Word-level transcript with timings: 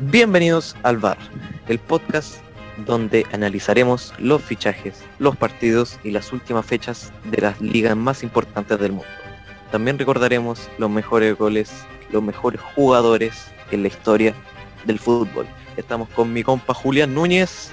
Bienvenidos 0.00 0.76
al 0.82 0.98
VAR, 0.98 1.16
el 1.68 1.78
podcast 1.78 2.36
donde 2.86 3.24
analizaremos 3.32 4.12
los 4.18 4.42
fichajes, 4.42 5.02
los 5.18 5.36
partidos 5.36 5.98
y 6.04 6.10
las 6.10 6.32
últimas 6.32 6.66
fechas 6.66 7.12
de 7.24 7.40
las 7.40 7.60
ligas 7.60 7.96
más 7.96 8.22
importantes 8.22 8.78
del 8.78 8.92
mundo. 8.92 9.08
También 9.72 9.98
recordaremos 9.98 10.68
los 10.78 10.90
mejores 10.90 11.36
goles, 11.38 11.72
los 12.10 12.22
mejores 12.22 12.60
jugadores 12.74 13.46
en 13.70 13.82
la 13.82 13.88
historia 13.88 14.34
del 14.84 14.98
fútbol. 14.98 15.46
Estamos 15.76 16.08
con 16.10 16.32
mi 16.32 16.42
compa 16.42 16.74
Julián 16.74 17.14
Núñez. 17.14 17.72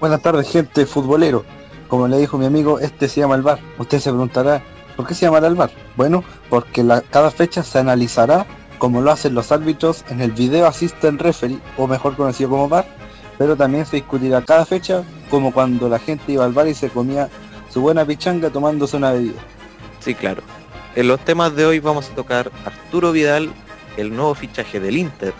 Buenas 0.00 0.22
tardes, 0.22 0.50
gente 0.50 0.84
futbolero. 0.86 1.44
Como 1.88 2.08
le 2.08 2.18
dijo 2.18 2.38
mi 2.38 2.46
amigo, 2.46 2.78
este 2.80 3.08
se 3.08 3.20
llama 3.20 3.36
el 3.36 3.42
VAR. 3.42 3.60
Usted 3.78 3.98
se 3.98 4.10
preguntará, 4.10 4.62
¿por 4.96 5.06
qué 5.06 5.14
se 5.14 5.26
llamará 5.26 5.46
el 5.46 5.54
VAR? 5.54 5.70
Bueno, 5.96 6.24
porque 6.48 6.84
cada 7.10 7.30
fecha 7.30 7.62
se 7.62 7.78
analizará 7.78 8.46
como 8.80 9.02
lo 9.02 9.12
hacen 9.12 9.34
los 9.34 9.52
árbitros 9.52 10.06
en 10.08 10.22
el 10.22 10.32
video 10.32 10.66
assistant 10.66 11.20
referee, 11.20 11.60
o 11.76 11.86
mejor 11.86 12.16
conocido 12.16 12.48
como 12.48 12.66
VAR, 12.66 12.86
pero 13.36 13.54
también 13.54 13.84
se 13.84 13.96
discutirá 13.96 14.42
cada 14.42 14.64
fecha 14.64 15.04
como 15.28 15.52
cuando 15.52 15.86
la 15.88 15.98
gente 15.98 16.32
iba 16.32 16.46
al 16.46 16.54
bar 16.54 16.66
y 16.66 16.74
se 16.74 16.88
comía 16.88 17.28
su 17.68 17.82
buena 17.82 18.06
pichanga 18.06 18.48
tomándose 18.48 18.96
una 18.96 19.12
bebida. 19.12 19.38
Sí, 20.00 20.14
claro. 20.14 20.42
En 20.96 21.08
los 21.08 21.20
temas 21.20 21.54
de 21.54 21.66
hoy 21.66 21.78
vamos 21.78 22.08
a 22.08 22.14
tocar 22.14 22.50
Arturo 22.64 23.12
Vidal, 23.12 23.52
el 23.98 24.16
nuevo 24.16 24.34
fichaje 24.34 24.80
del 24.80 24.96
Inter, 24.96 25.34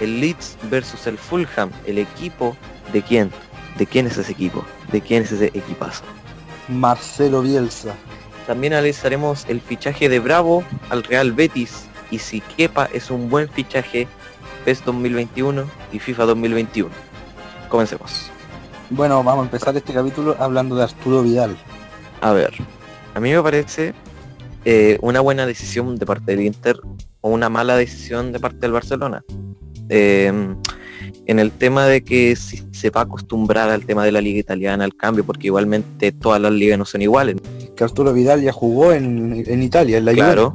el 0.00 0.20
Leeds 0.20 0.56
versus 0.70 1.06
el 1.06 1.18
Fulham, 1.18 1.70
el 1.84 1.98
equipo 1.98 2.56
de 2.90 3.02
quién, 3.02 3.30
de 3.76 3.86
quién 3.86 4.06
es 4.06 4.16
ese 4.16 4.32
equipo, 4.32 4.64
de 4.92 5.02
quién 5.02 5.24
es 5.24 5.32
ese 5.32 5.46
equipazo. 5.48 6.04
Marcelo 6.68 7.42
Bielsa. 7.42 7.94
También 8.46 8.72
analizaremos 8.72 9.44
el 9.46 9.60
fichaje 9.60 10.08
de 10.08 10.20
Bravo 10.20 10.64
al 10.88 11.02
Real 11.02 11.32
Betis, 11.32 11.86
y 12.10 12.18
si 12.18 12.40
Kepa 12.40 12.88
es 12.92 13.10
un 13.10 13.28
buen 13.28 13.48
fichaje 13.48 14.08
PES 14.64 14.84
2021 14.84 15.64
y 15.92 15.98
FIFA 15.98 16.26
2021. 16.26 16.90
Comencemos. 17.68 18.30
Bueno, 18.90 19.22
vamos 19.22 19.42
a 19.42 19.46
empezar 19.46 19.76
este 19.76 19.92
capítulo 19.92 20.36
hablando 20.38 20.76
de 20.76 20.84
Arturo 20.84 21.22
Vidal. 21.22 21.56
A 22.20 22.32
ver, 22.32 22.52
a 23.14 23.20
mí 23.20 23.32
me 23.32 23.42
parece 23.42 23.94
eh, 24.64 24.98
una 25.02 25.20
buena 25.20 25.46
decisión 25.46 25.96
de 25.96 26.06
parte 26.06 26.32
del 26.32 26.44
Inter 26.44 26.78
o 27.20 27.30
una 27.30 27.48
mala 27.48 27.76
decisión 27.76 28.32
de 28.32 28.40
parte 28.40 28.58
del 28.58 28.72
Barcelona. 28.72 29.24
Eh, 29.88 30.32
en 31.26 31.38
el 31.38 31.50
tema 31.50 31.86
de 31.86 32.02
que 32.02 32.36
si 32.36 32.62
se 32.72 32.90
va 32.90 33.02
a 33.02 33.04
acostumbrar 33.04 33.68
al 33.68 33.84
tema 33.84 34.04
de 34.04 34.12
la 34.12 34.20
liga 34.20 34.38
italiana, 34.38 34.84
al 34.84 34.96
cambio, 34.96 35.24
porque 35.24 35.48
igualmente 35.48 36.12
todas 36.12 36.40
las 36.40 36.52
ligas 36.52 36.78
no 36.78 36.84
son 36.84 37.02
iguales. 37.02 37.36
Que 37.74 37.84
Arturo 37.84 38.12
Vidal 38.12 38.42
ya 38.42 38.52
jugó 38.52 38.92
en, 38.92 39.44
en 39.46 39.62
Italia, 39.62 39.98
en 39.98 40.04
la 40.04 40.12
Claro, 40.12 40.54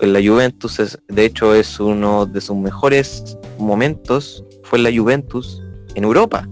en 0.00 0.12
la 0.12 0.20
Juventus, 0.20 0.78
es, 0.78 0.98
de 1.08 1.24
hecho 1.24 1.54
es 1.54 1.80
uno 1.80 2.26
de 2.26 2.40
sus 2.40 2.56
mejores 2.56 3.36
momentos, 3.58 4.44
fue 4.64 4.78
la 4.78 4.90
Juventus 4.94 5.62
en 5.94 6.04
Europa. 6.04 6.48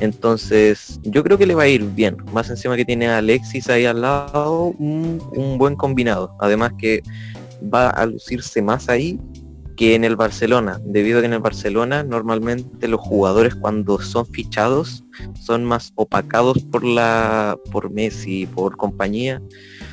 Entonces, 0.00 0.98
yo 1.02 1.22
creo 1.22 1.36
que 1.36 1.46
le 1.46 1.54
va 1.54 1.64
a 1.64 1.68
ir 1.68 1.84
bien. 1.84 2.16
Más 2.32 2.48
encima 2.48 2.76
que 2.76 2.86
tiene 2.86 3.08
a 3.08 3.18
Alexis 3.18 3.68
ahí 3.68 3.84
al 3.84 4.00
lado, 4.00 4.74
un, 4.78 5.22
un 5.36 5.58
buen 5.58 5.76
combinado. 5.76 6.34
Además 6.40 6.72
que 6.78 7.02
va 7.62 7.90
a 7.90 8.06
lucirse 8.06 8.62
más 8.62 8.88
ahí 8.88 9.20
que 9.80 9.94
en 9.94 10.04
el 10.04 10.14
Barcelona, 10.14 10.78
debido 10.84 11.18
a 11.18 11.20
que 11.22 11.26
en 11.26 11.32
el 11.32 11.38
Barcelona 11.38 12.02
normalmente 12.02 12.86
los 12.86 13.00
jugadores 13.00 13.54
cuando 13.54 13.98
son 13.98 14.26
fichados 14.26 15.04
son 15.40 15.64
más 15.64 15.92
opacados 15.94 16.58
por 16.64 16.84
la 16.84 17.58
por 17.72 17.90
Messi, 17.90 18.44
por 18.44 18.76
compañía, 18.76 19.40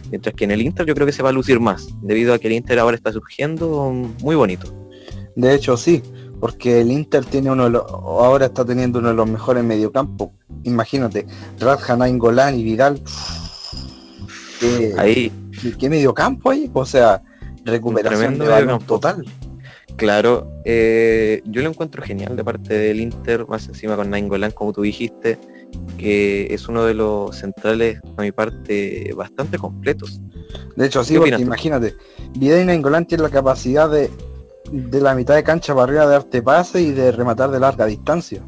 mientras 0.10 0.36
que 0.36 0.46
en 0.46 0.52
el 0.52 0.62
Inter 0.62 0.86
yo 0.86 0.94
creo 0.96 1.06
que 1.06 1.14
se 1.14 1.24
va 1.24 1.30
a 1.30 1.34
lucir 1.34 1.60
más, 1.60 1.88
debido 2.02 2.34
a 2.34 2.40
que 2.40 2.48
el 2.48 2.54
Inter 2.54 2.80
ahora 2.80 2.96
está 2.96 3.12
surgiendo 3.12 3.92
muy 4.22 4.36
bonito. 4.36 4.74
De 5.36 5.54
hecho, 5.54 5.78
sí, 5.78 6.02
porque 6.40 6.82
el 6.82 6.92
Inter 6.92 7.26
tiene 7.26 7.52
uno 7.52 7.66
de 7.66 7.70
los, 7.72 7.84
ahora 7.90 8.48
está 8.48 8.66
teniendo 8.66 9.00
uno 9.00 9.10
de 9.10 9.16
los 9.16 9.30
mejores 9.30 9.64
mediocampos. 9.64 10.30
Imagínate, 10.64 11.26
Radja, 11.60 11.96
Golán 11.96 12.60
y 12.60 12.64
Vidal. 12.64 13.02
¿Qué, 14.60 14.94
ahí 14.98 15.32
¿Qué 15.80 15.90
mediocampo 15.90 16.52
hay? 16.52 16.70
O 16.74 16.86
sea, 16.86 17.22
recuperación 17.66 18.38
de 18.38 18.48
balón 18.48 18.82
total. 18.84 19.26
Claro, 19.96 20.52
eh, 20.64 21.42
yo 21.46 21.64
lo 21.64 21.70
encuentro 21.70 22.04
genial 22.04 22.36
de 22.36 22.44
parte 22.44 22.74
del 22.76 23.00
Inter, 23.00 23.48
más 23.48 23.68
encima 23.68 23.96
con 23.96 24.12
Nainggolan, 24.12 24.52
como 24.52 24.72
tú 24.72 24.84
dijiste, 24.84 25.40
que 25.98 26.54
es 26.54 26.68
uno 26.68 26.84
de 26.86 26.94
los 26.94 27.36
centrales, 27.36 28.00
a 28.18 28.22
mi 28.22 28.32
parte, 28.32 29.14
bastante 29.16 29.58
completos. 29.58 30.20
De 30.76 30.86
hecho, 30.86 31.04
sí, 31.04 31.18
porque 31.18 31.36
imagínate, 31.36 31.96
Vidal 32.36 32.62
y 32.62 32.66
Nainggolan 32.66 33.06
tienen 33.06 33.24
la 33.24 33.30
capacidad 33.30 33.90
de, 33.90 34.10
de 34.72 35.02
la 35.02 35.16
mitad 35.16 35.36
de 35.36 35.44
cancha 35.44 35.74
para 35.74 35.86
arriba 35.86 36.06
de 36.06 36.12
darte 36.12 36.42
pase 36.42 36.82
y 36.82 36.92
de 36.92 37.12
rematar 37.12 37.52
de 37.52 37.60
larga 37.60 37.86
distancia. 37.86 38.42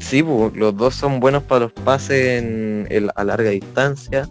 Sí, 0.00 0.22
pues, 0.22 0.54
los 0.54 0.76
dos 0.76 0.94
son 0.94 1.20
buenos 1.20 1.42
para 1.42 1.60
los 1.60 1.72
pases 1.72 2.42
en 2.42 2.86
el, 2.90 3.10
a 3.14 3.24
larga 3.24 3.50
distancia. 3.50 4.28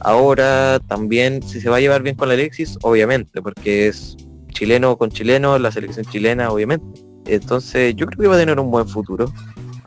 Ahora 0.00 0.78
también, 0.86 1.42
si 1.42 1.60
se 1.60 1.68
va 1.68 1.76
a 1.76 1.80
llevar 1.80 2.02
bien 2.02 2.16
con 2.16 2.30
Alexis, 2.30 2.78
obviamente, 2.82 3.42
porque 3.42 3.88
es 3.88 4.16
chileno 4.50 4.96
con 4.96 5.10
chileno, 5.10 5.58
la 5.58 5.72
selección 5.72 6.06
chilena, 6.06 6.50
obviamente. 6.50 7.00
Entonces 7.26 7.94
yo 7.96 8.06
creo 8.06 8.20
que 8.20 8.28
va 8.28 8.36
a 8.36 8.38
tener 8.38 8.60
un 8.60 8.70
buen 8.70 8.86
futuro. 8.86 9.32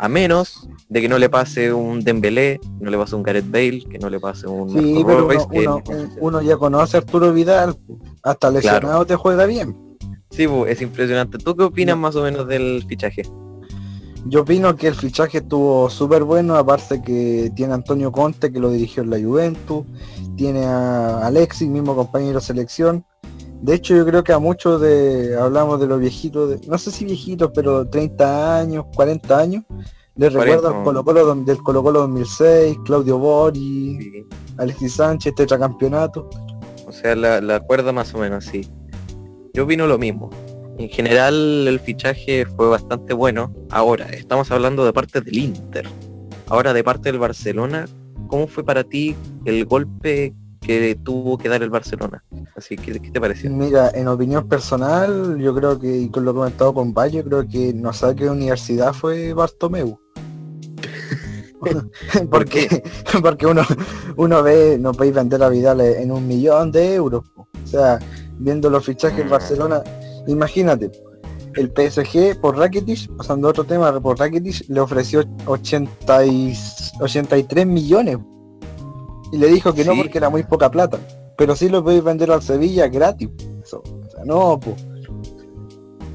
A 0.02 0.08
menos 0.08 0.68
de 0.88 1.02
que 1.02 1.10
no 1.10 1.18
le 1.18 1.30
pase 1.30 1.74
un 1.74 2.00
Dembélé, 2.00 2.62
no 2.80 2.90
le 2.90 2.98
pase 2.98 3.16
un 3.16 3.24
Gareth 3.24 3.52
Bale, 3.52 3.84
que 3.84 4.00
no 4.00 4.10
le 4.10 4.18
pase 4.20 4.48
un 4.48 4.70
sí, 4.70 5.04
pero 5.06 5.28
uno, 5.28 5.50
que... 5.50 5.60
uno, 5.60 5.84
uno, 6.22 6.42
ya 6.42 6.56
conoce 6.56 6.96
a 6.96 7.02
Arturo 7.02 7.34
Vidal, 7.34 7.78
hasta 8.24 8.50
lesionado 8.50 8.82
claro. 8.82 9.06
te 9.06 9.16
juega 9.18 9.46
bien. 9.46 9.76
Sí, 10.30 10.48
es 10.68 10.82
impresionante. 10.82 11.38
¿Tú 11.38 11.54
qué 11.54 11.64
opinas 11.64 11.98
más 11.98 12.16
o 12.16 12.24
menos 12.24 12.48
del 12.48 12.86
fichaje? 12.88 13.24
Yo 14.26 14.42
opino 14.42 14.76
que 14.76 14.88
el 14.88 14.96
fichaje 14.96 15.40
estuvo 15.40 15.90
súper 15.90 16.24
bueno, 16.24 16.56
aparte 16.56 17.02
que 17.02 17.52
tiene 17.56 17.74
a 17.74 17.76
Antonio 17.76 18.12
Conte 18.12 18.52
que 18.52 18.60
lo 18.60 18.70
dirigió 18.70 19.04
en 19.04 19.10
la 19.10 19.20
Juventus, 19.20 19.86
tiene 20.38 20.66
a 20.66 21.26
Alexis, 21.26 21.68
mismo 21.68 21.96
compañero 21.96 22.40
de 22.40 22.46
selección, 22.46 23.06
de 23.62 23.76
hecho, 23.76 23.96
yo 23.96 24.06
creo 24.06 24.24
que 24.24 24.32
a 24.32 24.40
muchos 24.40 24.80
de, 24.80 25.38
hablamos 25.38 25.80
de 25.80 25.88
los 25.88 26.00
viejitos, 26.00 26.50
de, 26.50 26.68
no 26.68 26.78
sé 26.78 26.92
si 26.92 27.06
viejitos, 27.06 27.52
pero 27.54 27.88
30 27.88 28.60
años, 28.60 28.86
40 28.96 29.38
años, 29.38 29.64
les 30.16 30.32
recuerda 30.32 30.70
al 30.70 30.84
Colo 30.84 31.04
-Colo 31.04 31.46
del 31.46 31.58
Colo 31.58 31.84
Colo 31.84 32.00
2006, 32.02 32.78
Claudio 32.86 33.18
Bori, 33.18 34.00
sí. 34.00 34.26
Alexis 34.58 34.96
Sánchez, 34.96 35.36
tetracampeonato. 35.36 36.30
O 36.88 36.92
sea, 36.92 37.16
la, 37.16 37.42
la 37.42 37.60
cuerda 37.60 37.92
más 37.92 38.14
o 38.14 38.20
menos, 38.20 38.46
sí. 38.46 38.68
Yo 39.54 39.66
opino 39.66 39.88
lo 39.88 39.98
mismo. 39.98 40.30
En 40.78 40.90
general 40.90 41.68
el 41.68 41.80
fichaje 41.82 42.46
fue 42.46 42.70
bastante 42.70 43.14
bueno. 43.14 43.54
Ahora, 43.70 44.06
estamos 44.10 44.50
hablando 44.52 44.86
de 44.86 44.94
parte 44.94 45.20
del 45.20 45.38
Inter. 45.38 45.86
Ahora 46.48 46.74
de 46.74 46.84
parte 46.84 47.12
del 47.12 47.20
Barcelona, 47.20 47.86
¿cómo 48.28 48.48
fue 48.48 48.64
para 48.64 48.86
ti 48.86 49.16
el 49.46 49.66
golpe 49.66 50.34
que 50.70 51.00
tuvo 51.04 51.36
que 51.36 51.50
dar 51.50 51.64
el 51.64 51.72
Barcelona. 51.72 52.24
Así 52.56 52.76
que, 52.76 53.00
¿qué 53.00 53.10
te 53.10 53.20
pareció? 53.20 53.50
Mira, 53.50 53.90
en 53.92 54.08
opinión 54.08 54.48
personal, 54.48 55.40
yo 55.40 55.56
creo 55.56 55.80
que, 55.80 55.98
y 55.98 56.10
con 56.10 56.24
lo 56.26 56.36
comentado 56.36 56.76
con 56.76 56.94
Valle, 56.94 57.24
creo 57.24 57.48
que 57.48 57.74
no 57.74 57.92
sabe 57.92 58.18
qué 58.18 58.30
universidad 58.30 58.94
fue 58.94 59.34
Bartomeu. 59.34 60.00
porque, 62.30 62.84
porque 63.24 63.48
uno, 63.48 63.64
uno 64.16 64.44
ve, 64.44 64.78
no 64.80 64.92
podéis 64.92 65.16
vender 65.16 65.42
a 65.42 65.50
Vidal 65.50 65.82
en 65.82 66.12
un 66.12 66.28
millón 66.28 66.72
de 66.72 66.94
euros. 66.94 67.24
O 67.36 67.68
sea, 67.68 67.98
viendo 68.38 68.70
los 68.70 68.86
fichajes 68.86 69.18
del 69.18 69.28
Barcelona, 69.28 69.82
imagínate, 70.28 70.92
el 71.56 71.74
PSG 71.76 72.40
por 72.40 72.56
Rakitic, 72.56 73.10
pasando 73.18 73.48
a 73.48 73.52
otro 73.52 73.64
tema, 73.64 74.00
por 74.00 74.20
Rakitic 74.20 74.70
le 74.70 74.82
ofreció 74.82 75.24
80 75.48 76.26
y, 76.28 76.54
83 77.00 77.66
millones 77.66 78.20
y 79.32 79.38
le 79.38 79.48
dijo 79.48 79.74
que 79.74 79.84
sí. 79.84 79.90
no 79.90 79.96
porque 79.96 80.18
era 80.18 80.30
muy 80.30 80.44
poca 80.44 80.70
plata. 80.70 81.00
Pero 81.38 81.56
sí 81.56 81.70
lo 81.70 81.84
podéis 81.84 82.04
vender 82.04 82.32
al 82.32 82.42
Sevilla 82.42 82.88
gratis. 82.88 83.30
Eso. 83.64 83.82
O 83.82 84.10
sea, 84.10 84.26
no, 84.26 84.60
pues. 84.60 84.76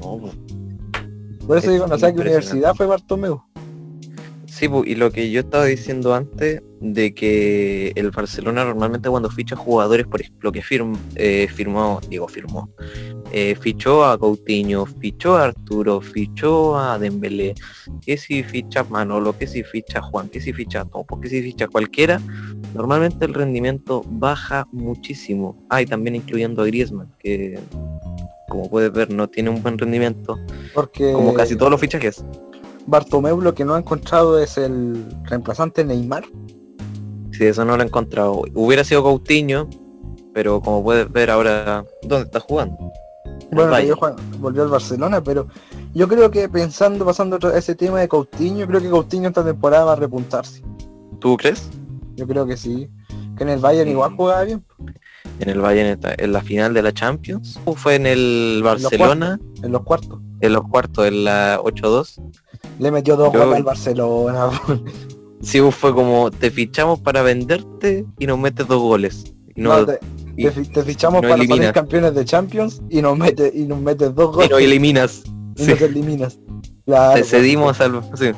No, 0.01 0.19
po. 0.19 0.29
Por 1.47 1.57
eso 1.57 1.67
es 1.67 1.73
digo, 1.73 1.87
no 1.87 1.97
sé 1.97 2.13
qué 2.13 2.21
universidad 2.21 2.75
fue 2.75 2.85
Bartomeu. 2.85 3.41
Sí, 4.65 4.69
po, 4.69 4.83
y 4.83 4.95
lo 4.95 5.11
que 5.11 5.29
yo 5.29 5.41
estaba 5.41 5.65
diciendo 5.65 6.15
antes, 6.15 6.59
de 6.81 7.13
que 7.13 7.91
el 7.93 8.09
Barcelona 8.09 8.65
normalmente 8.65 9.07
cuando 9.07 9.29
ficha 9.29 9.55
jugadores, 9.55 10.07
por 10.07 10.21
ejemplo, 10.21 10.51
que 10.51 10.63
firm, 10.63 10.97
eh, 11.13 11.47
firmó, 11.53 12.01
digo, 12.09 12.27
firmó, 12.27 12.71
eh, 13.31 13.55
fichó 13.61 14.03
a 14.03 14.17
Coutinho, 14.17 14.87
fichó 14.87 15.37
a 15.37 15.43
Arturo, 15.43 16.01
fichó 16.01 16.79
a 16.79 16.97
Dembélé, 16.97 17.53
que 18.03 18.17
si 18.17 18.41
ficha 18.41 18.79
a 18.79 18.83
Manolo, 18.85 19.37
que 19.37 19.45
si 19.45 19.61
ficha 19.61 19.99
a 19.99 20.01
Juan, 20.01 20.29
que 20.29 20.41
si 20.41 20.51
ficha 20.51 20.81
a 20.81 20.85
Topo, 20.85 21.21
que 21.21 21.29
si 21.29 21.43
ficha 21.43 21.65
a 21.65 21.67
cualquiera, 21.67 22.19
normalmente 22.73 23.23
el 23.25 23.35
rendimiento 23.35 24.03
baja 24.09 24.67
muchísimo. 24.71 25.63
Ah, 25.69 25.83
y 25.83 25.85
también 25.85 26.15
incluyendo 26.15 26.63
a 26.63 26.65
Griezmann, 26.65 27.13
que 27.19 27.59
como 28.49 28.67
puedes 28.67 28.91
ver 28.91 29.11
no 29.11 29.29
tiene 29.29 29.51
un 29.51 29.61
buen 29.61 29.77
rendimiento, 29.77 30.39
Porque 30.73 31.13
como 31.13 31.35
casi 31.35 31.55
todos 31.55 31.69
los 31.69 31.79
fichajes. 31.79 32.25
Bartomeu 32.87 33.41
lo 33.41 33.53
que 33.53 33.65
no 33.65 33.73
ha 33.75 33.79
encontrado 33.79 34.39
es 34.39 34.57
el 34.57 35.05
reemplazante 35.23 35.83
Neymar. 35.83 36.23
Sí, 37.31 37.45
eso 37.45 37.65
no 37.65 37.75
lo 37.75 37.83
he 37.83 37.85
encontrado. 37.85 38.43
Hubiera 38.53 38.83
sido 38.83 39.03
Coutinho, 39.03 39.67
pero 40.33 40.61
como 40.61 40.83
puedes 40.83 41.11
ver 41.11 41.29
ahora, 41.31 41.83
¿dónde 42.03 42.25
está 42.25 42.39
jugando? 42.39 42.77
Bueno, 43.51 43.79
yo 43.81 43.95
Juan- 43.95 44.15
volvió 44.39 44.63
al 44.63 44.69
Barcelona, 44.69 45.23
pero 45.23 45.47
yo 45.93 46.07
creo 46.07 46.29
que 46.31 46.47
pensando, 46.49 47.05
pasando 47.05 47.37
a 47.47 47.57
ese 47.57 47.75
tema 47.75 47.99
de 47.99 48.07
Coutinho, 48.07 48.67
creo 48.67 48.81
que 48.81 48.89
Coutinho 48.89 49.29
esta 49.29 49.43
temporada 49.43 49.85
va 49.85 49.93
a 49.93 49.97
repuntarse. 49.97 50.61
¿Tú 51.19 51.35
crees? 51.37 51.69
Yo 52.15 52.27
creo 52.27 52.45
que 52.45 52.55
sí. 52.57 52.89
Que 53.37 53.43
en 53.43 53.49
el 53.49 53.59
Bayern 53.59 53.89
igual 53.89 54.15
jugaba 54.15 54.43
bien. 54.43 54.63
En 55.39 55.49
el 55.49 55.59
Bayern 55.59 55.99
en 56.17 56.31
la 56.31 56.41
final 56.41 56.73
de 56.73 56.81
la 56.81 56.93
Champions. 56.93 57.59
¿O 57.65 57.75
fue 57.75 57.95
en 57.95 58.05
el 58.05 58.61
Barcelona? 58.63 59.37
En 59.61 59.71
los 59.73 59.81
cuartos. 59.83 60.21
En 60.39 60.53
los 60.53 60.63
cuartos, 60.69 61.05
en 61.07 61.25
la 61.25 61.59
8-2. 61.61 62.21
Le 62.79 62.91
metió 62.91 63.15
dos 63.15 63.31
goles 63.33 63.55
al 63.57 63.63
Barcelona. 63.63 64.49
Sí, 65.41 65.59
fue 65.69 65.93
como 65.93 66.31
te 66.31 66.49
fichamos 66.49 66.99
para 67.01 67.21
venderte 67.21 68.03
y 68.17 68.25
nos 68.25 68.39
metes 68.39 68.65
dos 68.67 68.81
goles. 68.81 69.25
Y 69.55 69.61
No, 69.61 69.77
no, 69.81 69.85
te, 69.85 69.99
y- 70.35 70.45
te 70.45 70.51
fi- 70.51 70.65
te 70.65 70.81
fichamos 70.81 71.21
no 71.21 71.27
para 71.29 71.33
salir 71.35 71.51
eliminas. 71.51 71.73
campeones 71.73 72.15
de 72.15 72.25
Champions 72.25 72.81
y 72.89 73.01
nos 73.01 73.15
metes 73.15 73.53
y 73.53 73.65
nos 73.65 73.79
metes 73.79 74.15
dos 74.15 74.31
y 74.31 74.35
goles 74.37 74.49
nos 74.49 74.61
eliminas. 74.61 75.23
y 75.55 75.63
Sí, 75.65 75.71
nos 75.71 75.81
eliminas. 75.81 76.39
Claro, 76.85 77.13
te 77.15 77.23
cedimos 77.25 77.79
al... 77.79 78.01
sí. 78.17 78.31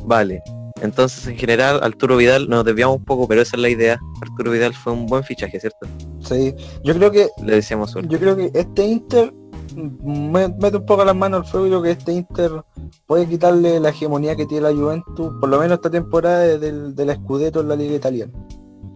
Vale. 0.00 0.42
Entonces, 0.82 1.26
en 1.28 1.36
general, 1.36 1.78
Arturo 1.84 2.16
Vidal, 2.16 2.48
nos 2.48 2.64
desviamos 2.64 2.96
un 2.96 3.04
poco, 3.04 3.28
pero 3.28 3.42
esa 3.42 3.54
es 3.56 3.62
la 3.62 3.68
idea. 3.68 4.00
Arturo 4.22 4.50
Vidal 4.50 4.74
fue 4.74 4.92
un 4.94 5.06
buen 5.06 5.22
fichaje, 5.22 5.60
¿cierto? 5.60 5.86
Sí. 6.20 6.54
Yo 6.82 6.94
creo 6.94 7.12
que 7.12 7.28
Le 7.44 7.56
decíamos 7.56 7.92
suerte. 7.92 8.08
yo 8.10 8.18
creo 8.18 8.34
que 8.34 8.50
este 8.54 8.86
Inter 8.86 9.32
mete 9.76 10.76
un 10.76 10.86
poco 10.86 11.04
las 11.04 11.14
manos 11.16 11.40
al 11.40 11.46
fuego 11.46 11.66
y 11.66 11.70
creo 11.70 11.82
que 11.82 11.90
este 11.92 12.12
Inter 12.12 12.50
puede 13.06 13.26
quitarle 13.28 13.80
la 13.80 13.90
hegemonía 13.90 14.36
que 14.36 14.46
tiene 14.46 14.68
la 14.70 14.74
Juventus, 14.74 15.32
por 15.40 15.48
lo 15.48 15.58
menos 15.58 15.76
esta 15.78 15.90
temporada 15.90 16.38
de- 16.40 16.58
del, 16.58 16.94
del 16.94 17.14
Scudetto 17.14 17.60
en 17.60 17.68
la 17.68 17.76
liga 17.76 17.94
italiana. 17.94 18.32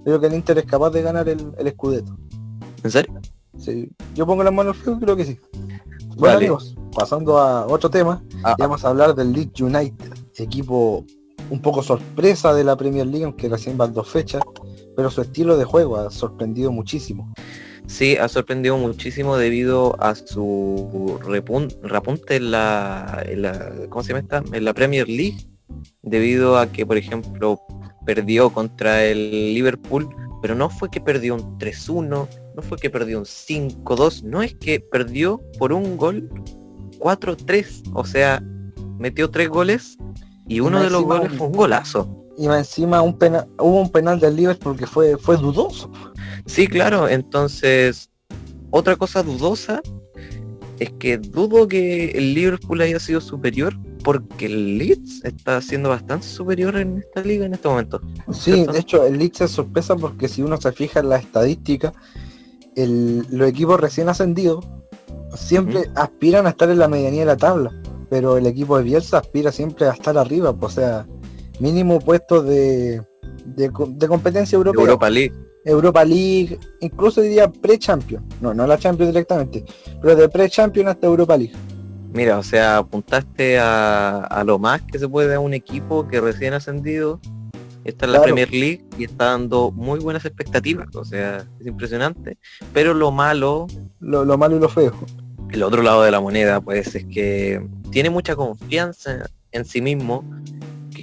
Creo 0.04 0.20
que 0.20 0.26
el 0.26 0.34
Inter 0.34 0.58
es 0.58 0.64
capaz 0.66 0.90
de 0.90 1.02
ganar 1.02 1.28
el, 1.28 1.52
el 1.56 1.70
Scudetto. 1.72 2.16
¿En 2.82 2.90
serio? 2.90 3.20
Sí. 3.58 3.90
Yo 4.14 4.26
pongo 4.26 4.42
las 4.44 4.52
manos 4.52 4.76
al 4.76 4.82
fuego 4.82 4.98
y 4.98 5.02
creo 5.04 5.16
que 5.16 5.24
sí. 5.24 5.38
Bueno 6.08 6.16
Vale. 6.16 6.36
amigos, 6.36 6.76
pasando 6.94 7.38
a 7.38 7.66
otro 7.66 7.90
tema, 7.90 8.22
Ah, 8.44 8.54
vamos 8.58 8.84
a 8.84 8.88
hablar 8.90 9.14
del 9.14 9.32
Leeds 9.32 9.60
United, 9.60 10.12
equipo 10.36 11.04
un 11.50 11.60
poco 11.60 11.82
sorpresa 11.82 12.54
de 12.54 12.64
la 12.64 12.76
Premier 12.76 13.06
League, 13.06 13.24
aunque 13.24 13.48
recién 13.48 13.76
van 13.76 13.92
dos 13.92 14.08
fechas, 14.08 14.42
pero 14.96 15.10
su 15.10 15.20
estilo 15.22 15.56
de 15.56 15.64
juego 15.64 15.96
ha 15.96 16.10
sorprendido 16.10 16.70
muchísimo. 16.70 17.32
Sí, 17.86 18.16
ha 18.16 18.28
sorprendido 18.28 18.76
muchísimo 18.78 19.36
debido 19.36 19.94
a 20.02 20.14
su 20.14 21.18
repun- 21.22 21.74
repunte 21.82 22.36
en 22.36 22.50
la, 22.50 23.22
en 23.26 23.42
la- 23.42 23.72
¿cómo 23.90 24.02
se 24.02 24.08
llama 24.14 24.20
esta? 24.20 24.42
En 24.56 24.64
la 24.64 24.72
Premier 24.72 25.06
League, 25.08 25.46
debido 26.02 26.58
a 26.58 26.66
que, 26.72 26.86
por 26.86 26.96
ejemplo, 26.96 27.60
perdió 28.06 28.50
contra 28.50 29.04
el 29.04 29.54
Liverpool, 29.54 30.08
pero 30.40 30.54
no 30.54 30.70
fue 30.70 30.90
que 30.90 31.00
perdió 31.00 31.34
un 31.34 31.58
3-1, 31.58 32.28
no 32.56 32.62
fue 32.62 32.78
que 32.78 32.90
perdió 32.90 33.18
un 33.18 33.24
5-2, 33.26 34.22
no 34.22 34.42
es 34.42 34.54
que 34.54 34.80
perdió 34.80 35.40
por 35.58 35.72
un 35.72 35.96
gol 35.96 36.28
4-3, 36.98 37.82
o 37.92 38.04
sea, 38.04 38.42
metió 38.98 39.30
tres 39.30 39.48
goles 39.48 39.98
y 40.48 40.60
uno 40.60 40.82
de 40.82 40.90
los 40.90 41.02
goles 41.02 41.32
un- 41.32 41.38
fue 41.38 41.46
un 41.48 41.52
golazo. 41.52 42.23
Y 42.36 42.48
más 42.48 42.58
encima 42.58 43.00
un 43.02 43.16
pena, 43.16 43.46
hubo 43.58 43.80
un 43.80 43.90
penal 43.90 44.18
del 44.18 44.36
Liverpool 44.36 44.76
que 44.76 44.86
fue, 44.86 45.16
fue 45.16 45.36
dudoso. 45.36 45.90
Sí, 46.46 46.66
claro, 46.66 47.08
entonces 47.08 48.10
otra 48.70 48.96
cosa 48.96 49.22
dudosa 49.22 49.80
es 50.80 50.90
que 50.98 51.18
dudo 51.18 51.68
que 51.68 52.10
el 52.10 52.34
Liverpool 52.34 52.80
haya 52.80 52.98
sido 52.98 53.20
superior 53.20 53.74
porque 54.02 54.46
el 54.46 54.76
Leeds 54.78 55.24
está 55.24 55.60
siendo 55.62 55.88
bastante 55.88 56.26
superior 56.26 56.76
en 56.76 56.98
esta 56.98 57.22
liga 57.22 57.46
en 57.46 57.54
este 57.54 57.68
momento. 57.68 58.00
Sí, 58.32 58.52
¿Cierto? 58.52 58.72
de 58.72 58.78
hecho 58.80 59.06
el 59.06 59.16
Leeds 59.18 59.42
es 59.42 59.50
sorpresa 59.52 59.94
porque 59.96 60.28
si 60.28 60.42
uno 60.42 60.60
se 60.60 60.72
fija 60.72 61.00
en 61.00 61.08
la 61.10 61.16
estadística, 61.16 61.92
el- 62.74 63.24
los 63.30 63.48
equipos 63.48 63.80
recién 63.80 64.08
ascendidos 64.08 64.66
siempre 65.36 65.88
aspiran 65.94 66.46
a 66.46 66.50
estar 66.50 66.68
en 66.68 66.78
la 66.80 66.88
medianía 66.88 67.20
de 67.20 67.26
la 67.26 67.36
tabla, 67.36 67.70
pero 68.10 68.36
el 68.36 68.46
equipo 68.46 68.76
de 68.76 68.84
Bielsa 68.84 69.18
aspira 69.18 69.52
siempre 69.52 69.86
a 69.86 69.92
estar 69.92 70.18
arriba, 70.18 70.52
pues, 70.54 70.72
o 70.72 70.76
sea, 70.80 71.06
mínimo 71.60 72.00
puesto 72.00 72.42
de, 72.42 73.02
de, 73.44 73.70
de 73.88 74.08
competencia 74.08 74.56
europea. 74.56 74.82
Europa 74.82 75.10
League. 75.10 75.32
Europa 75.64 76.04
League, 76.04 76.58
incluso 76.80 77.22
diría 77.22 77.50
pre-champion, 77.50 78.22
no, 78.40 78.52
no 78.52 78.66
la 78.66 78.76
Champions 78.78 79.12
directamente, 79.12 79.64
pero 80.02 80.14
de 80.14 80.28
pre-champion 80.28 80.88
hasta 80.88 81.06
Europa 81.06 81.36
League. 81.36 81.54
Mira, 82.12 82.38
o 82.38 82.42
sea, 82.42 82.76
apuntaste 82.78 83.58
a, 83.58 84.24
a 84.24 84.44
lo 84.44 84.58
más 84.58 84.82
que 84.82 84.98
se 84.98 85.08
puede 85.08 85.34
a 85.34 85.40
un 85.40 85.54
equipo 85.54 86.06
que 86.06 86.20
recién 86.20 86.52
ascendido 86.52 87.18
está 87.84 88.06
en 88.06 88.12
la. 88.12 88.22
Premier 88.22 88.50
League 88.50 88.84
y 88.98 89.04
está 89.04 89.30
dando 89.30 89.70
muy 89.72 90.00
buenas 90.00 90.24
expectativas, 90.24 90.94
o 90.94 91.04
sea, 91.04 91.46
es 91.58 91.66
impresionante. 91.66 92.36
Pero 92.72 92.92
lo 92.94 93.10
malo 93.10 93.66
Lo, 94.00 94.24
lo 94.24 94.36
malo 94.36 94.56
y 94.56 94.60
lo 94.60 94.68
feo. 94.68 94.92
el 95.50 95.62
otro 95.62 95.82
lado 95.82 96.02
de 96.02 96.10
la 96.10 96.20
moneda, 96.20 96.60
pues 96.60 96.94
es 96.94 97.04
que 97.06 97.66
tiene 97.90 98.10
mucha 98.10 98.36
confianza 98.36 99.30
en 99.52 99.64
sí 99.64 99.80
mismo 99.80 100.24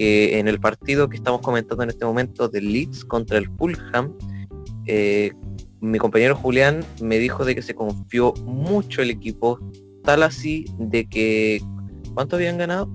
que 0.02 0.40
en 0.40 0.48
el 0.48 0.60
partido 0.60 1.10
que 1.10 1.18
estamos 1.18 1.42
comentando 1.42 1.84
en 1.84 1.92
este 1.92 2.06
momento 2.06 2.50
del 2.50 2.74
Leeds 2.74 3.06
contra 3.06 3.38
el 3.38 3.48
Fulham, 3.56 4.18
eh, 4.88 5.32
mi 5.80 6.00
compañero 6.00 6.36
Julián 6.36 6.84
me 7.00 7.20
dijo 7.20 7.46
de 7.46 7.54
que 7.54 7.62
se 7.62 7.76
confió 7.76 8.34
mucho 8.44 9.04
el 9.04 9.12
equipo, 9.12 9.60
tal 10.04 10.24
así 10.24 10.66
de 10.80 11.08
que 11.08 11.62
¿cuánto 12.16 12.38
habían 12.38 12.58
ganado? 12.58 12.92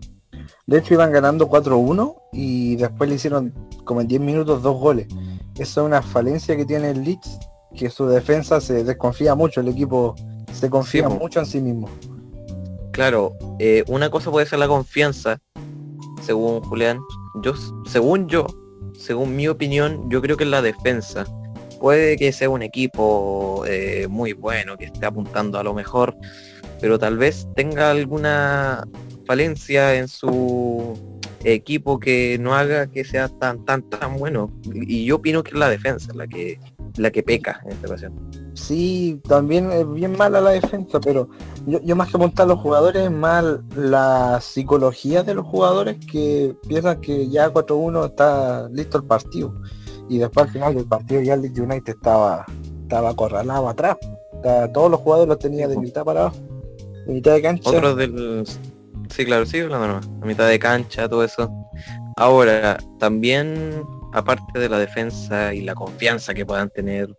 De 0.67 0.79
hecho 0.79 0.95
iban 0.95 1.13
ganando 1.13 1.49
4-1 1.49 2.17
y 2.33 2.75
después 2.75 3.09
le 3.09 3.15
hicieron 3.15 3.55
como 3.85 4.01
en 4.01 4.09
10 4.09 4.21
minutos 4.23 4.61
dos 4.65 4.77
goles. 4.77 5.07
Esa 5.55 5.83
es 5.83 5.87
una 5.87 6.03
falencia 6.03 6.57
que 6.57 6.65
tiene 6.65 6.91
el 6.91 7.05
Leeds, 7.05 7.39
que 7.77 7.89
su 7.89 8.09
defensa 8.09 8.61
se 8.61 8.83
desconfía 8.83 9.37
mucho, 9.37 9.61
el 9.61 9.69
equipo 9.69 10.17
se 10.53 10.69
confía 10.69 11.09
Sí, 11.09 11.15
mucho 11.15 11.39
en 11.39 11.47
sí 11.47 11.61
mismo. 11.61 11.89
Claro, 12.91 13.37
eh, 13.61 13.85
una 13.87 14.11
cosa 14.11 14.33
puede 14.33 14.47
ser 14.47 14.59
la 14.59 14.67
confianza, 14.67 15.39
según 16.27 16.61
Julián. 16.63 17.01
Yo, 17.43 17.55
según 17.87 18.29
yo, 18.29 18.47
según 18.93 19.37
mi 19.37 19.47
opinión, 19.47 20.11
yo 20.11 20.21
creo 20.21 20.37
que 20.37 20.45
es 20.45 20.51
la 20.51 20.61
defensa. 20.61 21.25
Puede 21.81 22.17
que 22.17 22.33
sea 22.33 22.51
un 22.51 22.63
equipo 22.63 23.65
eh, 23.67 24.09
muy 24.09 24.33
bueno, 24.33 24.77
que 24.77 24.87
esté 24.87 25.07
apuntando 25.07 25.59
a 25.59 25.63
lo 25.63 25.73
mejor, 25.73 26.17
pero 26.81 26.99
tal 26.99 27.17
vez 27.17 27.47
tenga 27.55 27.91
alguna 27.91 28.85
falencia 29.27 29.95
en 29.95 30.09
su 30.09 31.16
equipo 31.55 31.99
que 31.99 32.39
no 32.41 32.55
haga 32.55 32.87
que 32.89 33.05
sea 33.05 33.29
tan 33.29 33.65
tan 33.65 33.83
tan 33.89 34.17
bueno. 34.19 34.51
Y 34.73 35.05
yo 35.05 35.17
opino 35.17 35.43
que 35.43 35.51
es 35.53 35.57
la 35.59 35.69
defensa 35.69 36.13
la 36.15 36.27
que 36.27 36.59
la 36.97 37.11
que 37.11 37.23
peca 37.23 37.61
en 37.65 37.73
esta 37.73 37.87
ocasión. 37.89 38.13
Sí, 38.55 39.21
también 39.29 39.71
es 39.71 39.91
bien 39.93 40.17
mala 40.17 40.41
la 40.41 40.51
defensa, 40.51 40.99
pero 40.99 41.29
yo, 41.67 41.79
yo 41.83 41.95
más 41.95 42.09
que 42.11 42.17
apuntar 42.17 42.45
a 42.45 42.49
los 42.49 42.59
jugadores, 42.61 43.03
es 43.03 43.11
más 43.11 43.45
la 43.77 44.39
psicología 44.41 45.23
de 45.23 45.35
los 45.35 45.45
jugadores 45.45 45.99
que 46.11 46.57
piensan 46.67 47.01
que 47.03 47.29
ya 47.29 47.53
4-1 47.53 48.07
está 48.07 48.69
listo 48.71 48.97
el 48.97 49.05
partido. 49.05 49.55
Y 50.09 50.19
después 50.19 50.47
al 50.47 50.53
final 50.53 50.75
del 50.75 50.87
partido 50.87 51.21
ya 51.21 51.35
el 51.35 51.41
United 51.41 51.95
estaba, 51.97 52.47
estaba 52.83 53.11
acorralado 53.11 53.69
atrás. 53.69 53.97
Estaba- 54.37 54.73
todos 54.73 54.91
los 54.91 55.01
jugadores 55.01 55.29
los 55.29 55.39
tenía 55.39 55.69
de 55.69 55.77
mitad 55.77 56.05
para 56.05 56.21
abajo. 56.23 56.37
De 57.07 57.13
mitad 57.13 57.33
de 57.35 57.43
cancha. 57.43 57.69
Otro 57.69 57.95
del... 57.95 58.47
Sí, 59.11 59.25
claro, 59.25 59.47
sí, 59.47 59.61
hablando 59.61 59.87
nomás. 59.87 60.09
A 60.23 60.27
mitad 60.27 60.49
de 60.49 60.59
cancha, 60.59 61.09
todo 61.09 61.25
eso. 61.25 61.51
Ahora, 62.17 62.79
también, 62.99 63.83
aparte 64.13 64.59
de 64.59 64.69
la 64.69 64.79
defensa 64.79 65.55
y 65.55 65.63
la 65.63 65.75
confianza 65.75 66.35
que 66.35 66.47
puedan 66.47 66.71
tener 66.71 67.15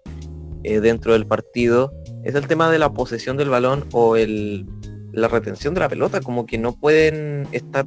eh, 0.63 0.79
dentro 0.79 1.13
del 1.13 1.25
partido, 1.25 1.93
es 2.23 2.35
el 2.35 2.47
tema 2.47 2.69
de 2.71 2.79
la 2.79 2.91
posesión 2.91 3.37
del 3.37 3.49
balón 3.49 3.85
o 3.91 4.15
el, 4.15 4.65
la 5.13 5.27
retención 5.27 5.73
de 5.73 5.81
la 5.81 5.89
pelota, 5.89 6.21
como 6.21 6.45
que 6.45 6.57
no 6.57 6.73
pueden 6.73 7.47
estar 7.51 7.85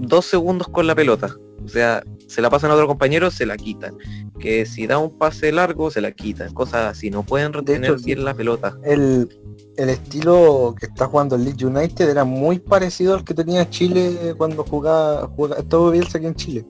dos 0.00 0.26
segundos 0.26 0.68
con 0.68 0.86
la 0.86 0.94
pelota. 0.94 1.34
O 1.64 1.68
sea, 1.68 2.02
se 2.28 2.42
la 2.42 2.50
pasan 2.50 2.70
a 2.70 2.74
otro 2.74 2.86
compañero, 2.86 3.30
se 3.30 3.46
la 3.46 3.56
quitan. 3.56 3.94
Que 4.38 4.66
si 4.66 4.86
da 4.86 4.98
un 4.98 5.16
pase 5.16 5.50
largo, 5.52 5.90
se 5.90 6.00
la 6.00 6.12
quitan. 6.12 6.52
Cosas 6.52 6.96
así, 6.96 7.10
no 7.10 7.22
pueden 7.22 7.52
retener 7.52 7.98
sí. 7.98 8.06
bien 8.06 8.24
la 8.24 8.34
pelota. 8.34 8.76
el, 8.84 9.28
el 9.76 9.88
estilo 9.88 10.74
que 10.78 10.86
está 10.86 11.06
jugando 11.06 11.36
el 11.36 11.44
Leeds 11.44 11.62
United 11.64 12.08
era 12.08 12.24
muy 12.24 12.58
parecido 12.58 13.14
al 13.14 13.24
que 13.24 13.34
tenía 13.34 13.68
Chile 13.70 14.34
cuando 14.36 14.62
jugaba, 14.64 15.26
jugaba 15.28 15.60
estuvo 15.60 15.90
Bielsa 15.90 16.18
aquí 16.18 16.26
en 16.26 16.34
Chile. 16.34 16.66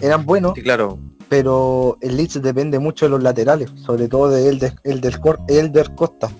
Eran 0.00 0.24
buenos, 0.26 0.54
Sí, 0.54 0.62
claro, 0.62 0.98
pero 1.28 1.96
el 2.00 2.16
Leeds 2.16 2.42
depende 2.42 2.78
mucho 2.78 3.06
de 3.06 3.10
los 3.10 3.22
laterales, 3.22 3.70
sobre 3.86 4.08
todo 4.08 4.30
de 4.30 4.48
Elder, 4.48 4.74
Elder, 4.84 5.18
Elder 5.48 5.94
Costa, 5.94 6.30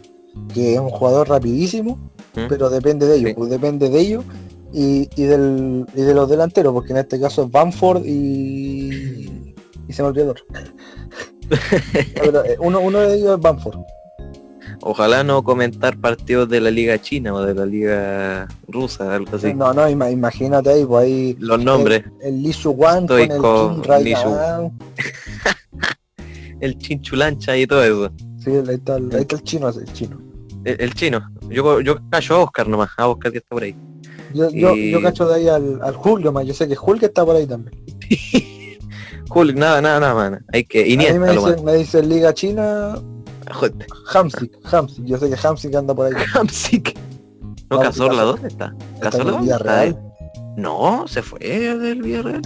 que 0.52 0.74
es 0.74 0.80
un 0.80 0.90
jugador 0.90 1.28
rapidísimo, 1.28 1.96
¿Mm? 2.34 2.46
pero 2.48 2.68
depende 2.70 3.06
de 3.06 3.16
ellos, 3.16 3.28
Sí. 3.30 3.34
pues 3.36 3.50
depende 3.50 3.88
de 3.88 4.00
ellos 4.00 4.24
y, 4.72 5.08
y 5.16 5.22
del, 5.24 5.86
y 5.94 6.02
de 6.02 6.14
los 6.14 6.28
delanteros, 6.28 6.72
porque 6.72 6.92
en 6.92 6.98
este 6.98 7.20
caso 7.20 7.44
es 7.44 7.50
Bamford 7.50 8.04
y, 8.06 9.54
y 9.88 9.92
se 9.92 10.02
me 10.02 10.08
olvidó 10.08 10.32
el 10.32 10.42
eh, 11.52 12.56
uno, 12.60 12.80
uno 12.80 12.98
de 13.00 13.16
ellos 13.16 13.34
es 13.36 13.40
Bamford. 13.40 13.78
Ojalá 14.80 15.22
no 15.22 15.44
comentar 15.44 15.96
partidos 15.98 16.48
de 16.48 16.60
la 16.60 16.70
liga 16.70 16.98
china 17.00 17.34
o 17.34 17.42
de 17.42 17.54
la 17.54 17.66
liga 17.66 18.48
rusa, 18.66 19.14
algo 19.14 19.36
así. 19.36 19.54
No, 19.54 19.72
no, 19.72 19.88
ima- 19.88 20.10
imagínate 20.10 20.70
ahí, 20.70 20.84
pues 20.84 21.04
ahí 21.04 21.36
Los 21.38 21.62
nombres, 21.62 22.02
el 22.20 22.42
Lee 22.42 22.52
Wan 22.64 23.06
con 23.06 23.20
Estoy 23.20 23.36
el 23.36 23.42
con 23.42 23.82
el 26.60 26.78
chinchulancha 26.78 27.56
y 27.56 27.66
todo 27.66 27.84
eso. 27.84 28.12
Sí, 28.38 28.50
ahí 28.50 28.74
está, 28.74 28.96
el, 28.96 29.14
ahí 29.14 29.20
está 29.20 29.36
el 29.36 29.42
chino, 29.42 29.68
el 29.68 29.92
chino. 29.92 30.20
El, 30.64 30.94
chino. 30.94 31.20
Yo, 31.48 31.80
yo 31.80 31.98
cacho 32.10 32.36
a 32.36 32.44
Oscar 32.44 32.68
nomás, 32.68 32.90
a 32.96 33.08
Oscar 33.08 33.32
que 33.32 33.38
está 33.38 33.50
por 33.50 33.64
ahí. 33.64 33.74
Yo, 34.34 34.50
yo, 34.50 35.02
cacho 35.02 35.26
de 35.28 35.34
ahí 35.34 35.48
al, 35.48 35.94
Julio, 35.94 36.32
más. 36.32 36.46
Yo 36.46 36.54
sé 36.54 36.68
que 36.68 36.76
Julio 36.76 37.06
está 37.06 37.24
por 37.24 37.36
ahí 37.36 37.46
también. 37.46 37.76
Julio, 39.28 39.54
nada, 39.54 39.80
nada, 39.80 40.00
nada, 40.00 40.14
man. 40.14 40.44
Hay 40.52 40.64
que. 40.64 40.86
y 40.86 40.96
me, 40.96 41.12
dice, 41.12 41.62
me 41.62 41.74
dice 41.74 42.02
Liga 42.02 42.34
China. 42.34 42.94
Hamsik, 44.12 44.58
Hamsik. 44.70 45.04
Yo 45.04 45.18
sé 45.18 45.28
que 45.28 45.36
Hamsik 45.36 45.74
anda 45.74 45.94
por 45.94 46.06
ahí. 46.06 46.12
Hamsik. 46.34 46.96
¿No, 47.70 47.80
Cazorla 47.80 48.22
dónde 48.22 48.48
está? 48.48 48.74
¿Cazorla 49.00 49.56
está? 49.56 49.98
No, 50.56 51.06
se 51.08 51.22
fue 51.22 51.38
del 51.40 52.02
Villarreal. 52.02 52.42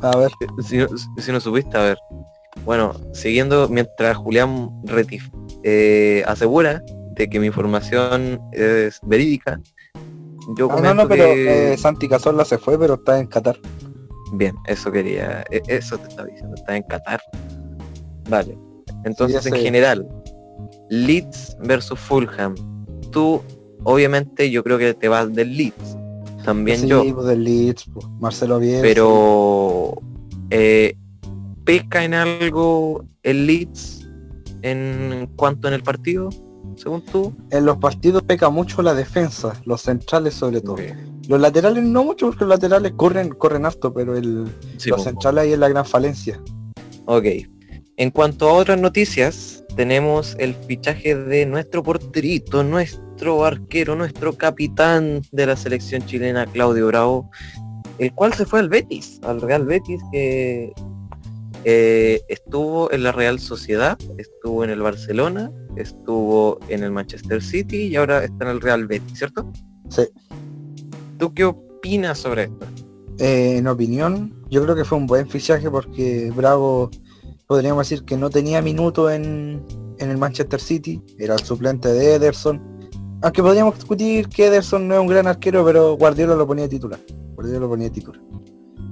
A 0.00 0.16
ver. 0.16 0.30
Si, 0.62 0.78
si 1.18 1.32
no 1.32 1.40
supiste, 1.40 1.76
a 1.76 1.82
ver. 1.82 1.98
Bueno, 2.64 2.94
siguiendo 3.12 3.68
mientras 3.68 4.16
Julián 4.16 4.70
Retif 4.84 5.28
eh, 5.62 6.24
asegura 6.26 6.82
de 7.16 7.28
que 7.28 7.40
mi 7.40 7.46
información 7.46 8.40
es 8.52 9.00
verídica, 9.02 9.60
yo 10.56 10.68
no, 10.68 10.80
no, 10.80 10.94
no, 10.94 11.08
pero 11.08 11.24
eh, 11.24 11.76
Santi 11.76 12.08
Cazorla 12.08 12.44
se 12.44 12.58
fue, 12.58 12.78
pero 12.78 12.94
está 12.94 13.18
en 13.18 13.26
Qatar. 13.26 13.58
Bien, 14.32 14.54
eso 14.66 14.92
quería, 14.92 15.44
e, 15.50 15.62
eso 15.68 15.98
te 15.98 16.08
estaba 16.08 16.28
diciendo, 16.28 16.54
está 16.56 16.76
en 16.76 16.82
Qatar. 16.84 17.20
Vale. 18.28 18.58
Entonces, 19.04 19.46
en 19.46 19.54
general, 19.54 20.08
Leeds 20.90 21.56
versus 21.62 21.98
Fulham. 21.98 22.54
Tú, 23.10 23.42
obviamente, 23.84 24.50
yo 24.50 24.62
creo 24.62 24.78
que 24.78 24.94
te 24.94 25.08
vas 25.08 25.32
del 25.32 25.56
Leeds. 25.56 25.96
También 26.44 26.86
yo. 26.86 27.02
Pues, 27.14 27.26
del 27.26 27.44
Leeds, 27.44 27.86
pues, 27.92 28.06
Marcelo 28.20 28.58
bien. 28.58 28.82
Pero 28.82 29.94
eh, 30.50 30.96
pesca 31.64 32.04
en 32.04 32.14
algo 32.14 33.04
el 33.22 33.46
Leeds 33.46 34.08
en 34.62 35.28
cuanto 35.36 35.68
en 35.68 35.74
el 35.74 35.82
partido, 35.82 36.28
según 36.76 37.02
tú? 37.02 37.34
En 37.50 37.64
los 37.64 37.78
partidos 37.78 38.22
peca 38.22 38.50
mucho 38.50 38.82
la 38.82 38.94
defensa, 38.94 39.60
los 39.64 39.82
centrales 39.82 40.34
sobre 40.34 40.60
todo. 40.60 40.76
Los 41.28 41.40
laterales 41.40 41.82
no 41.82 42.04
mucho 42.04 42.26
porque 42.26 42.44
los 42.44 42.50
laterales 42.50 42.92
corren, 42.96 43.30
corren 43.30 43.66
harto, 43.66 43.92
pero 43.92 44.16
el, 44.16 44.44
los 44.86 45.02
centrales 45.02 45.44
ahí 45.44 45.52
es 45.52 45.58
la 45.58 45.68
gran 45.68 45.84
falencia. 45.84 46.40
Ok. 47.06 47.26
En 47.96 48.10
cuanto 48.10 48.48
a 48.48 48.52
otras 48.52 48.78
noticias, 48.78 49.64
tenemos 49.74 50.36
el 50.38 50.54
fichaje 50.54 51.14
de 51.14 51.46
nuestro 51.46 51.82
porterito, 51.82 52.62
nuestro 52.62 53.44
arquero, 53.44 53.96
nuestro 53.96 54.34
capitán 54.34 55.22
de 55.32 55.46
la 55.46 55.56
selección 55.56 56.04
chilena, 56.04 56.46
Claudio 56.46 56.88
Bravo, 56.88 57.30
el 57.98 58.12
cual 58.12 58.34
se 58.34 58.44
fue 58.44 58.60
al 58.60 58.68
Betis, 58.68 59.20
al 59.22 59.40
Real 59.40 59.64
Betis, 59.64 60.02
que 60.12 60.72
eh, 61.64 62.20
estuvo 62.28 62.92
en 62.92 63.02
la 63.02 63.12
Real 63.12 63.40
Sociedad, 63.40 63.98
estuvo 64.18 64.62
en 64.62 64.70
el 64.70 64.82
Barcelona, 64.82 65.50
estuvo 65.76 66.58
en 66.68 66.82
el 66.82 66.90
Manchester 66.90 67.42
City 67.42 67.86
y 67.88 67.96
ahora 67.96 68.24
está 68.24 68.44
en 68.44 68.50
el 68.50 68.60
Real 68.60 68.86
Betis, 68.86 69.18
¿cierto? 69.18 69.50
Sí. 69.88 70.02
¿Tú 71.18 71.32
qué 71.32 71.44
opinas 71.44 72.18
sobre 72.18 72.44
esto? 72.44 72.66
Eh, 73.18 73.56
en 73.58 73.66
opinión, 73.66 74.34
yo 74.50 74.62
creo 74.62 74.74
que 74.74 74.84
fue 74.84 74.98
un 74.98 75.06
buen 75.06 75.28
fichaje 75.28 75.70
porque 75.70 76.30
Bravo 76.34 76.90
podríamos 77.46 77.88
decir 77.88 78.04
que 78.04 78.16
no 78.16 78.28
tenía 78.28 78.60
minuto 78.60 79.10
en, 79.10 79.64
en 79.98 80.10
el 80.10 80.18
Manchester 80.18 80.60
City, 80.60 81.00
era 81.18 81.34
el 81.34 81.40
suplente 81.40 81.92
de 81.92 82.14
Ederson. 82.14 82.60
Aunque 83.22 83.42
podríamos 83.42 83.76
discutir 83.76 84.28
que 84.28 84.46
Ederson 84.46 84.86
no 84.86 84.94
es 84.94 85.00
un 85.00 85.06
gran 85.06 85.26
arquero, 85.26 85.64
pero 85.64 85.96
Guardiola 85.96 86.34
lo 86.34 86.46
ponía 86.46 86.68
titular. 86.68 87.00
Guardiola 87.34 87.60
lo 87.60 87.68
ponía 87.68 87.90
titular 87.90 88.20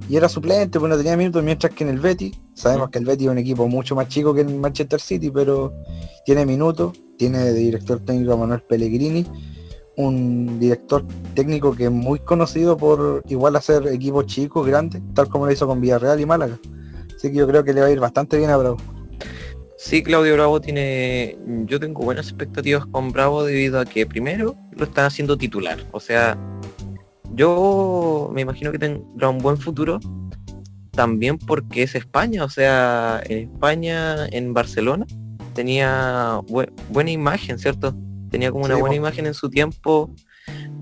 y 0.07 0.15
era 0.15 0.29
suplente, 0.29 0.79
pues 0.79 0.89
no 0.89 0.97
tenía 0.97 1.17
minutos, 1.17 1.43
mientras 1.43 1.73
que 1.73 1.83
en 1.83 1.89
el 1.89 1.99
Betis, 1.99 2.39
sabemos 2.53 2.89
que 2.89 2.99
el 2.99 3.05
Betis 3.05 3.27
es 3.27 3.31
un 3.31 3.37
equipo 3.37 3.67
mucho 3.67 3.95
más 3.95 4.07
chico 4.07 4.33
que 4.33 4.41
el 4.41 4.55
Manchester 4.55 4.99
City, 4.99 5.31
pero 5.31 5.73
tiene 6.25 6.45
minutos, 6.45 6.99
tiene 7.17 7.39
de 7.39 7.53
director 7.53 7.99
técnico 7.99 8.33
a 8.33 8.37
Manuel 8.37 8.61
Pellegrini, 8.61 9.25
un 9.97 10.59
director 10.59 11.05
técnico 11.33 11.75
que 11.75 11.85
es 11.85 11.91
muy 11.91 12.19
conocido 12.19 12.77
por 12.77 13.23
igual 13.27 13.55
hacer 13.55 13.87
equipos 13.87 14.25
chicos, 14.25 14.67
grandes, 14.67 15.01
tal 15.13 15.29
como 15.29 15.45
lo 15.45 15.51
hizo 15.51 15.65
con 15.67 15.81
Villarreal 15.81 16.19
y 16.19 16.25
Málaga. 16.25 16.59
Así 17.15 17.29
que 17.29 17.37
yo 17.37 17.47
creo 17.47 17.63
que 17.63 17.73
le 17.73 17.81
va 17.81 17.87
a 17.87 17.91
ir 17.91 17.99
bastante 17.99 18.37
bien 18.37 18.49
a 18.49 18.57
Bravo. 18.57 18.77
Sí, 19.77 20.03
Claudio 20.03 20.33
Bravo 20.35 20.61
tiene, 20.61 21.37
yo 21.65 21.79
tengo 21.79 22.03
buenas 22.03 22.27
expectativas 22.27 22.85
con 22.87 23.11
Bravo 23.11 23.43
debido 23.43 23.79
a 23.79 23.85
que 23.85 24.05
primero 24.05 24.55
lo 24.71 24.85
están 24.85 25.05
haciendo 25.05 25.37
titular, 25.37 25.77
o 25.91 25.99
sea, 25.99 26.37
yo 27.35 28.29
me 28.33 28.41
imagino 28.41 28.71
que 28.71 28.79
tendrá 28.79 29.29
un 29.29 29.39
buen 29.39 29.57
futuro 29.57 29.99
también 30.91 31.37
porque 31.37 31.83
es 31.83 31.93
España, 31.93 32.43
o 32.43 32.49
sea, 32.49 33.21
en 33.25 33.49
España, 33.49 34.27
en 34.27 34.53
Barcelona, 34.53 35.05
tenía 35.53 36.39
buena 36.89 37.11
imagen, 37.11 37.59
¿cierto? 37.59 37.93
Tenía 38.31 38.51
como 38.51 38.65
una 38.65 38.77
buena 38.77 38.95
imagen 38.95 39.25
en 39.27 39.33
su 39.33 39.49
tiempo. 39.49 40.09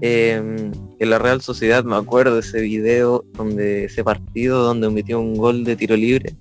Em, 0.02 0.72
en 1.00 1.10
la 1.10 1.18
Real 1.18 1.42
Sociedad 1.42 1.84
me 1.84 1.96
acuerdo 1.96 2.36
de 2.36 2.42
ese 2.42 2.62
video 2.62 3.24
donde 3.34 3.86
ese 3.86 4.04
partido 4.04 4.64
donde 4.64 4.90
metió 4.90 5.20
un 5.20 5.36
gol 5.36 5.64
de 5.64 5.76
tiro 5.76 5.96
libre. 5.96 6.36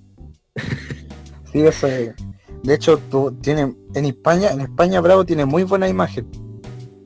Sí, 1.51 1.59
ese, 1.59 2.15
de 2.63 2.73
hecho 2.73 2.97
tú, 3.11 3.31
tiene 3.39 3.75
en 3.93 4.05
España, 4.05 4.49
en 4.49 4.61
España 4.61 4.99
Bravo 5.01 5.23
tiene 5.23 5.45
muy 5.45 5.63
buena 5.65 5.87
imagen. 5.87 6.25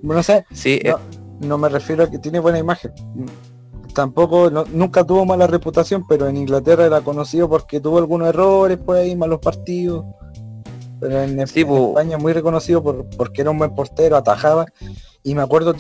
No 0.02 0.24
sé, 0.24 0.46
sí, 0.54 0.80
no 0.86 1.17
me 1.40 1.70
refiero 1.70 2.04
a 2.04 2.10
que 2.10 2.20
tiene 2.20 2.40
buena 2.40 2.60
imagen. 2.60 2.92
Tampoco, 3.94 4.50
nunca 4.50 5.04
tuvo 5.04 5.26
mala 5.26 5.48
reputación, 5.48 6.06
pero 6.08 6.28
en 6.28 6.38
Inglaterra 6.38 6.86
era 6.86 7.02
conocido 7.02 7.50
porque 7.50 7.80
tuvo 7.80 7.98
algunos 7.98 8.30
errores 8.30 8.78
por 8.78 8.98
ahí, 8.98 9.16
malos 9.16 9.40
partidos. 9.40 10.06
Pero 11.00 11.22
en, 11.22 11.40
España 11.40 12.18
muy 12.18 12.34
reconocido 12.34 12.84
por, 12.84 13.06
porque 13.18 13.42
era 13.42 13.52
un 13.52 13.58
buen 13.60 13.74
portero, 13.74 14.16
atajaba. 14.16 14.66
Y 15.24 15.36
me 15.36 15.42
acuerdo, 15.42 15.74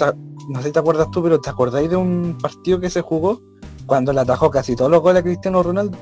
no 0.49 0.61
sé 0.61 0.67
si 0.67 0.71
te 0.73 0.79
acuerdas 0.79 1.09
tú, 1.11 1.23
pero 1.23 1.39
¿te 1.39 1.49
acordáis 1.49 1.89
de 1.89 1.95
un 1.95 2.37
partido 2.41 2.79
que 2.79 2.89
se 2.89 3.01
jugó 3.01 3.41
cuando 3.85 4.13
le 4.13 4.21
atajó 4.21 4.51
casi 4.51 4.75
todos 4.75 4.91
los 4.91 5.01
goles 5.01 5.21
a 5.21 5.23
Cristiano 5.23 5.63
Ronaldo? 5.63 5.97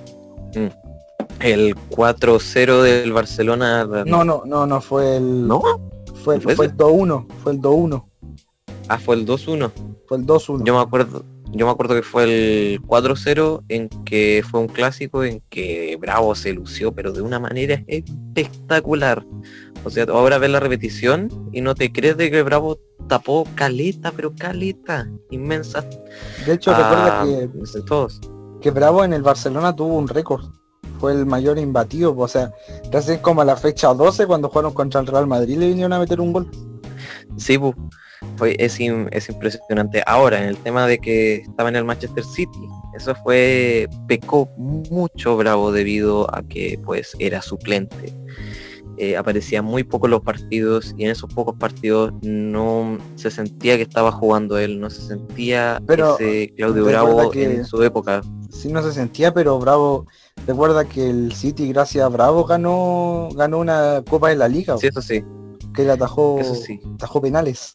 Mm. 0.55 0.85
El 1.41 1.75
4-0 1.75 2.81
del 2.81 3.13
Barcelona. 3.13 3.85
No, 4.05 4.24
no, 4.24 4.43
no, 4.45 4.65
no 4.65 4.81
fue 4.81 5.17
el. 5.17 5.47
¿No? 5.47 5.62
Fue, 6.24 6.39
fue 6.39 6.53
el 6.53 6.75
2-1, 6.75 7.27
fue 7.43 7.51
el 7.51 7.62
2-1. 7.62 8.05
Ah, 8.87 8.99
fue 8.99 9.15
el 9.15 9.25
2-1. 9.25 9.71
Fue 10.07 10.17
el 10.17 10.25
2-1. 10.25 10.63
Yo 10.65 10.75
me 10.75 10.81
acuerdo, 10.81 11.25
yo 11.51 11.65
me 11.65 11.71
acuerdo 11.71 11.95
que 11.95 12.03
fue 12.03 12.23
el 12.23 12.81
4-0 12.81 13.63
en 13.69 13.89
que 14.03 14.43
fue 14.49 14.59
un 14.59 14.67
clásico 14.67 15.23
en 15.23 15.41
que 15.49 15.97
Bravo 15.99 16.35
se 16.35 16.53
lució, 16.53 16.91
pero 16.93 17.11
de 17.11 17.21
una 17.21 17.39
manera 17.39 17.83
espectacular. 17.87 19.25
O 19.83 19.89
sea, 19.89 20.05
ahora 20.05 20.37
ves 20.37 20.49
la 20.49 20.59
repetición 20.59 21.29
y 21.53 21.61
no 21.61 21.75
te 21.75 21.91
crees 21.91 22.17
de 22.17 22.29
que 22.29 22.43
Bravo 22.43 22.79
tapó 23.07 23.47
caleta, 23.55 24.11
pero 24.11 24.33
caleta, 24.35 25.07
inmensa. 25.31 25.85
De 26.45 26.53
hecho, 26.53 26.71
recuerda 26.71 27.23
que, 27.23 27.81
todos. 27.81 28.19
que 28.61 28.71
Bravo 28.71 29.03
en 29.03 29.13
el 29.13 29.21
Barcelona 29.21 29.75
tuvo 29.75 29.95
un 29.95 30.07
récord. 30.07 30.45
Fue 30.99 31.13
el 31.13 31.25
mayor 31.25 31.57
imbatido, 31.57 32.15
o 32.17 32.27
sea, 32.27 32.53
casi 32.91 33.17
como 33.17 33.41
a 33.41 33.45
la 33.45 33.55
fecha 33.55 33.93
12 33.93 34.27
cuando 34.27 34.49
jugaron 34.49 34.73
contra 34.73 35.01
el 35.01 35.07
Real 35.07 35.27
Madrid 35.27 35.57
le 35.57 35.67
vinieron 35.67 35.93
a 35.93 35.99
meter 35.99 36.19
un 36.19 36.33
gol. 36.33 36.49
Sí, 37.37 37.57
pues 37.57 37.75
fue, 38.38 38.55
es, 38.60 38.79
es 38.79 39.29
impresionante. 39.29 40.03
Ahora, 40.05 40.41
en 40.41 40.50
el 40.50 40.58
tema 40.58 40.88
de 40.88 40.98
que 41.00 41.36
estaba 41.36 41.70
en 41.70 41.75
el 41.75 41.86
Manchester 41.86 42.24
City, 42.24 42.67
eso 42.96 43.13
fue, 43.24 43.88
pecó 44.08 44.50
mucho 44.58 45.36
Bravo 45.36 45.72
debido 45.72 46.34
a 46.34 46.44
que 46.44 46.79
pues 46.84 47.15
era 47.20 47.41
suplente. 47.41 48.13
Eh, 48.98 49.17
aparecía 49.17 49.62
muy 49.62 49.84
poco 49.84 50.08
en 50.08 50.12
los 50.12 50.22
partidos 50.22 50.96
y 50.98 51.03
en 51.03 51.12
esos 51.12 51.34
pocos 51.34 51.55
partidos 51.58 52.13
no 52.22 52.98
se 53.15 53.29
sentía 53.29 53.75
que 53.75 53.82
estaba 53.82 54.10
jugando 54.10 54.58
él, 54.58 54.79
no 54.79 54.89
se 54.89 55.01
sentía 55.01 55.82
pero, 55.86 56.17
ese 56.17 56.53
Claudio 56.55 56.86
Bravo 56.86 57.34
en 57.34 57.65
su 57.65 57.84
época. 57.84 58.22
Sí, 58.50 58.72
no 58.72 58.82
se 58.82 58.94
sentía, 58.94 59.34
pero 59.34 59.60
Bravo, 59.60 60.08
recuerda 60.48 60.86
que 60.86 61.10
el 61.10 61.34
City 61.34 61.74
gracias 61.74 62.05
a 62.05 62.08
Bravo 62.08 62.46
ganó 62.46 63.27
ganó 63.36 63.58
una 63.58 64.01
Copa 64.10 64.29
de 64.29 64.38
la 64.38 64.48
Liga. 64.48 64.77
Sí, 64.77 64.88
eso 64.88 65.01
sí. 65.01 65.22
Que 65.74 65.84
le 65.84 65.91
atajó, 65.91 66.39
atajó 66.96 67.20
penales. 67.20 67.74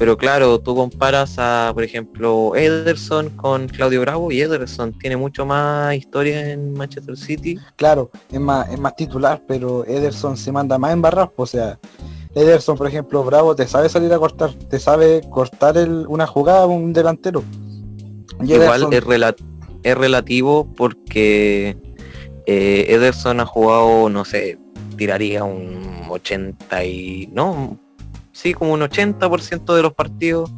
Pero 0.00 0.16
claro, 0.16 0.58
tú 0.58 0.74
comparas 0.74 1.34
a, 1.36 1.72
por 1.74 1.84
ejemplo, 1.84 2.56
Ederson 2.56 3.28
con 3.36 3.68
Claudio 3.68 4.00
Bravo 4.00 4.32
y 4.32 4.40
Ederson 4.40 4.98
tiene 4.98 5.18
mucho 5.18 5.44
más 5.44 5.94
historia 5.94 6.52
en 6.52 6.72
Manchester 6.72 7.18
City. 7.18 7.58
Claro, 7.76 8.10
es 8.32 8.40
más, 8.40 8.66
es 8.70 8.80
más 8.80 8.96
titular, 8.96 9.42
pero 9.46 9.84
Ederson 9.84 10.38
se 10.38 10.52
manda 10.52 10.78
más 10.78 10.94
en 10.94 11.02
barras, 11.02 11.28
o 11.36 11.44
sea, 11.44 11.78
Ederson, 12.34 12.78
por 12.78 12.86
ejemplo, 12.86 13.22
Bravo 13.24 13.54
te 13.54 13.68
sabe 13.68 13.90
salir 13.90 14.10
a 14.14 14.18
cortar, 14.18 14.54
te 14.54 14.78
sabe 14.78 15.20
cortar 15.28 15.76
el, 15.76 16.06
una 16.08 16.26
jugada 16.26 16.64
un 16.64 16.94
delantero. 16.94 17.44
Igual 18.42 18.94
es, 18.94 19.04
es 19.82 19.98
relativo 19.98 20.66
porque 20.78 21.76
eh, 22.46 22.86
Ederson 22.88 23.40
ha 23.40 23.44
jugado, 23.44 24.08
no 24.08 24.24
sé, 24.24 24.58
tiraría 24.96 25.44
un 25.44 26.04
80 26.08 26.84
y... 26.86 27.28
no, 27.34 27.78
sí, 28.40 28.54
como 28.54 28.72
un 28.72 28.80
80% 28.80 29.74
de 29.74 29.82
los 29.82 29.92
partidos, 29.92 30.50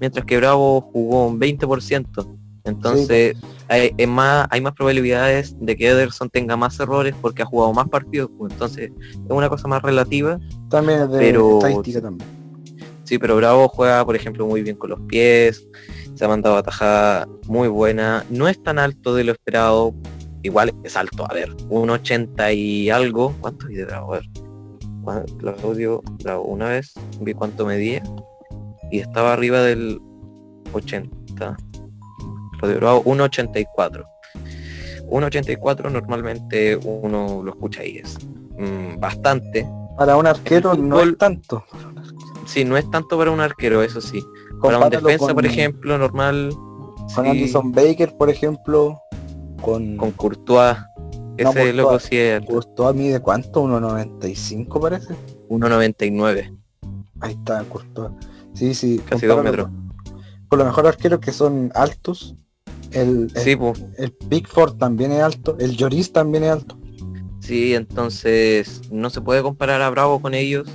mientras 0.00 0.24
que 0.24 0.36
Bravo 0.38 0.80
jugó 0.80 1.28
un 1.28 1.38
20%. 1.38 2.38
Entonces 2.64 3.36
hay, 3.68 3.94
más, 4.06 4.46
hay 4.50 4.60
más 4.60 4.74
probabilidades 4.74 5.56
de 5.58 5.76
que 5.76 5.88
Ederson 5.88 6.28
tenga 6.28 6.56
más 6.56 6.78
errores 6.80 7.14
porque 7.20 7.42
ha 7.42 7.46
jugado 7.46 7.72
más 7.72 7.88
partidos. 7.88 8.30
Pues, 8.36 8.52
entonces 8.52 8.90
es 8.90 9.30
una 9.30 9.48
cosa 9.48 9.68
más 9.68 9.82
relativa. 9.82 10.38
También 10.68 11.10
de 11.10 11.18
pero, 11.18 11.58
estadística 11.58 12.02
también. 12.02 12.28
Sí, 13.04 13.18
pero 13.18 13.36
Bravo 13.36 13.68
juega, 13.68 14.04
por 14.04 14.16
ejemplo, 14.16 14.46
muy 14.46 14.62
bien 14.62 14.76
con 14.76 14.90
los 14.90 15.00
pies, 15.02 15.66
se 16.14 16.24
ha 16.24 16.28
mandado 16.28 16.56
atajada 16.56 17.26
muy 17.46 17.68
buena, 17.68 18.26
no 18.28 18.48
es 18.48 18.62
tan 18.62 18.78
alto 18.78 19.14
de 19.14 19.24
lo 19.24 19.32
esperado, 19.32 19.94
igual 20.42 20.74
es 20.84 20.94
alto, 20.94 21.24
a 21.30 21.32
ver, 21.32 21.50
un 21.70 21.88
80 21.88 22.52
y 22.52 22.90
algo, 22.90 23.34
¿cuánto 23.40 23.66
hay 23.66 23.76
de 23.76 23.86
Bravo? 23.86 24.12
A 24.12 24.16
ver, 24.18 24.28
Claudio 25.38 26.02
Bravo, 26.22 26.44
una 26.44 26.68
vez 26.68 26.92
vi 27.20 27.34
cuánto 27.34 27.66
medía 27.66 28.02
y 28.90 29.00
estaba 29.00 29.32
arriba 29.32 29.60
del 29.62 30.00
80. 30.72 31.56
Claudio 32.58 32.78
Bravo, 32.78 33.04
1.84. 33.04 34.04
1.84 35.10 35.90
normalmente 35.90 36.76
uno 36.76 37.42
lo 37.42 37.50
escucha 37.50 37.84
y 37.84 37.98
es 37.98 38.18
mm, 38.58 38.98
bastante. 38.98 39.66
Para 39.96 40.16
un 40.16 40.26
arquero 40.26 40.74
no 40.74 41.00
es 41.00 41.16
tanto. 41.18 41.64
Sí, 42.46 42.64
no 42.64 42.76
es 42.76 42.90
tanto 42.90 43.18
para 43.18 43.30
un 43.30 43.40
arquero, 43.40 43.82
eso 43.82 44.00
sí. 44.00 44.22
para 44.62 44.78
un 44.78 44.90
defensa, 44.90 45.34
por 45.34 45.44
ejemplo, 45.44 45.98
normal. 45.98 46.50
Con 47.14 47.26
Anderson 47.26 47.72
Baker, 47.72 48.16
por 48.16 48.30
ejemplo. 48.30 49.00
Con, 49.60 49.96
con 49.96 50.12
Courtois. 50.12 50.76
Ese 51.38 51.72
loco 51.72 51.98
sí 52.00 52.16
es. 52.16 52.44
Courtois 52.44 52.94
mide 52.94 53.20
cuánto? 53.20 53.64
1.95 53.64 54.80
parece. 54.80 55.14
1.99. 55.48 56.56
Ahí 57.20 57.32
está, 57.32 57.62
Courtois. 57.64 58.12
Sí, 58.54 58.74
sí. 58.74 59.00
Casi 59.08 59.26
dos 59.26 59.42
metros. 59.42 59.70
Con 60.48 60.58
los 60.58 60.66
mejores 60.66 60.90
arqueros 60.90 61.20
que 61.20 61.32
son 61.32 61.70
altos. 61.74 62.34
El, 62.90 63.30
sí, 63.36 63.56
el, 63.98 64.12
Pickford 64.12 64.78
también 64.78 65.12
es 65.12 65.22
alto. 65.22 65.56
El 65.60 65.76
Lloris 65.76 66.12
también 66.12 66.44
es 66.44 66.50
alto. 66.50 66.78
Sí, 67.40 67.74
entonces 67.74 68.82
no 68.90 69.10
se 69.10 69.20
puede 69.20 69.42
comparar 69.42 69.82
a 69.82 69.90
Bravo 69.90 70.20
con 70.20 70.34
ellos, 70.34 70.68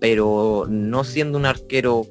pero 0.00 0.66
no 0.68 1.04
siendo 1.04 1.38
un 1.38 1.46
arquero 1.46 2.06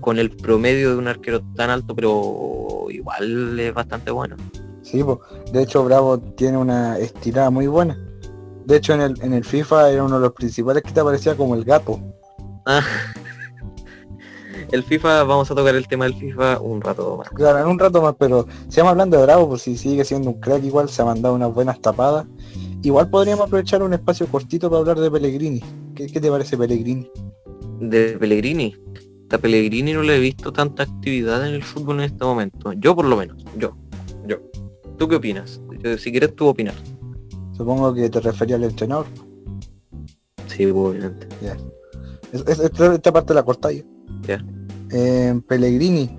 con 0.00 0.18
el 0.18 0.30
promedio 0.30 0.90
de 0.90 0.96
un 0.96 1.08
arquero 1.08 1.40
tan 1.54 1.70
alto, 1.70 1.94
pero 1.94 2.86
igual 2.90 3.58
es 3.58 3.72
bastante 3.72 4.10
bueno. 4.10 4.36
Sí, 4.82 5.04
de 5.52 5.62
hecho 5.62 5.84
Bravo 5.84 6.18
tiene 6.18 6.58
una 6.58 6.98
estirada 6.98 7.50
muy 7.50 7.66
buena. 7.66 7.98
De 8.64 8.76
hecho 8.76 8.94
en 8.94 9.00
el, 9.00 9.22
en 9.22 9.34
el 9.34 9.44
FIFA 9.44 9.90
era 9.90 10.04
uno 10.04 10.16
de 10.16 10.22
los 10.22 10.32
principales 10.32 10.82
que 10.82 10.92
te 10.92 11.00
aparecía 11.00 11.36
como 11.36 11.54
el 11.54 11.64
gato. 11.64 12.00
Ah. 12.66 12.82
el 14.72 14.82
FIFA, 14.82 15.24
vamos 15.24 15.50
a 15.50 15.54
tocar 15.54 15.74
el 15.74 15.88
tema 15.88 16.04
del 16.04 16.14
FIFA 16.14 16.60
un 16.60 16.80
rato 16.80 17.16
más. 17.16 17.28
Claro, 17.30 17.58
en 17.58 17.66
un 17.66 17.78
rato 17.78 18.00
más, 18.02 18.14
pero 18.18 18.46
si 18.68 18.78
vamos 18.78 18.92
hablando 18.92 19.16
de 19.16 19.24
Bravo, 19.24 19.48
pues 19.48 19.62
si 19.62 19.76
sigue 19.76 20.04
siendo 20.04 20.30
un 20.30 20.40
crack 20.40 20.62
igual, 20.64 20.88
se 20.88 21.02
ha 21.02 21.04
mandado 21.04 21.34
unas 21.34 21.52
buenas 21.52 21.80
tapadas. 21.80 22.26
Igual 22.82 23.10
podríamos 23.10 23.46
aprovechar 23.46 23.82
un 23.82 23.92
espacio 23.92 24.26
cortito 24.26 24.70
para 24.70 24.80
hablar 24.80 25.00
de 25.00 25.10
Pellegrini. 25.10 25.62
¿Qué, 25.94 26.08
te 26.08 26.30
parece 26.30 26.56
Pellegrini? 26.56 27.10
De 27.80 28.16
Pellegrini. 28.18 28.76
A 29.30 29.38
Pellegrini 29.38 29.92
no 29.92 30.02
le 30.02 30.16
he 30.16 30.20
visto 30.20 30.52
tanta 30.52 30.82
actividad 30.82 31.46
en 31.46 31.54
el 31.54 31.62
fútbol 31.62 31.98
en 31.98 32.06
este 32.06 32.24
momento. 32.24 32.72
Yo 32.72 32.96
por 32.96 33.04
lo 33.04 33.16
menos, 33.16 33.44
yo. 33.56 33.76
Yo. 35.00 35.06
¿Tú 35.06 35.08
qué 35.08 35.16
opinas? 35.16 35.60
si 35.98 36.10
quieres 36.10 36.34
tú 36.36 36.46
opinar. 36.46 36.74
Supongo 37.56 37.94
que 37.94 38.10
te 38.10 38.20
refería 38.20 38.56
al 38.56 38.64
entrenador. 38.64 39.06
Sí, 40.46 40.66
obviamente. 40.66 41.26
Ya. 41.42 41.56
esta 42.32 43.12
parte 43.12 43.34
la 43.34 43.42
cortáis. 43.42 43.84
Ya. 44.26 44.44
Eh, 44.90 45.40
Pellegrini. 45.48 46.16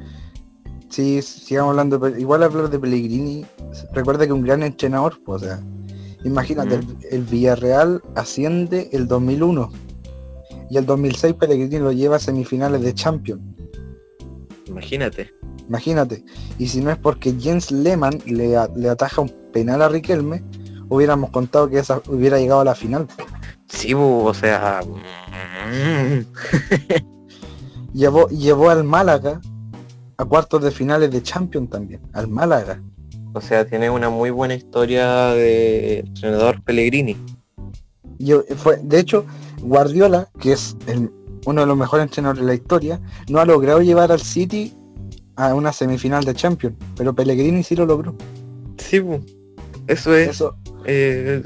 Si 0.89 1.21
sigamos 1.21 1.71
hablando, 1.71 2.07
igual 2.17 2.43
hablar 2.43 2.69
de 2.69 2.79
Pellegrini, 2.79 3.45
recuerda 3.93 4.25
que 4.25 4.33
un 4.33 4.41
gran 4.41 4.61
entrenador, 4.61 5.21
pues, 5.23 5.43
o 5.43 5.45
sea, 5.45 5.63
imagínate, 6.25 6.81
el, 7.09 7.23
Villarreal 7.23 8.01
asciende 8.15 8.89
el 8.91 9.07
2001 9.07 9.71
y 10.69 10.77
el 10.77 10.85
2006 10.85 11.35
Pellegrini 11.35 11.79
lo 11.79 11.91
lleva 11.93 12.17
a 12.17 12.19
semifinales 12.19 12.81
de 12.81 12.93
Champions. 12.93 13.41
Imagínate. 14.67 15.31
Imagínate. 15.71 16.25
Y 16.57 16.67
si 16.67 16.81
no 16.81 16.91
es 16.91 16.97
porque 16.97 17.33
Jens 17.39 17.71
Lehmann 17.71 18.21
le, 18.25 18.57
ataja 18.57 19.21
un 19.21 19.31
penal 19.53 19.81
a 19.81 19.87
Riquelme, 19.87 20.43
hubiéramos 20.89 21.29
contado 21.29 21.69
que 21.69 21.79
esa 21.79 22.01
hubiera 22.09 22.39
llegado 22.39 22.59
a 22.59 22.65
la 22.65 22.75
final. 22.75 23.07
Sí, 23.69 23.93
o 23.95 24.33
sea... 24.33 24.81
llevó, 27.93 28.27
llevó 28.27 28.69
al 28.69 28.83
Málaga 28.83 29.39
a 30.17 30.25
cuartos 30.25 30.61
de 30.61 30.71
finales 30.71 31.09
de 31.09 31.23
Champions 31.23 31.69
también, 31.69 32.01
al 32.11 32.27
Málaga. 32.27 32.83
O 33.31 33.39
sea, 33.39 33.65
tiene 33.65 33.89
una 33.89 34.09
muy 34.09 34.29
buena 34.29 34.55
historia 34.55 35.27
de 35.27 35.99
entrenador 35.99 36.61
Pellegrini. 36.63 37.15
Yo, 38.19 38.43
fue, 38.57 38.75
de 38.83 38.99
hecho, 38.99 39.25
Guardiola, 39.61 40.27
que 40.37 40.51
es 40.51 40.75
uno 41.45 41.61
de 41.61 41.67
los 41.67 41.77
mejores 41.77 42.07
entrenadores 42.07 42.41
de 42.41 42.47
la 42.47 42.55
historia, 42.55 42.99
no 43.29 43.39
ha 43.39 43.45
logrado 43.45 43.81
llevar 43.81 44.11
al 44.11 44.19
City 44.19 44.73
a 45.41 45.55
una 45.55 45.73
semifinal 45.73 46.23
de 46.23 46.33
Champions, 46.33 46.75
pero 46.95 47.13
Pellegrini 47.13 47.63
sí 47.63 47.75
lo 47.75 47.85
logró. 47.85 48.15
Sí, 48.77 49.01
eso 49.87 50.15
es. 50.15 50.29
Eso. 50.29 50.55
Eh, 50.85 51.41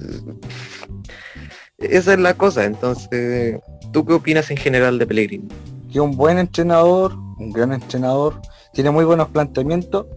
esa 1.78 2.14
es 2.14 2.20
la 2.20 2.34
cosa, 2.36 2.66
entonces, 2.66 3.60
¿tú 3.92 4.06
qué 4.06 4.14
opinas 4.14 4.50
en 4.50 4.58
general 4.58 4.98
de 4.98 5.06
Pellegrini? 5.06 5.48
que 5.96 6.02
un 6.02 6.18
buen 6.18 6.38
entrenador, 6.40 7.16
un 7.40 7.54
gran 7.54 7.72
entrenador, 7.72 8.42
tiene 8.74 8.92
muy 8.92 9.06
buenos 9.06 9.30
planteamientos 9.30 10.08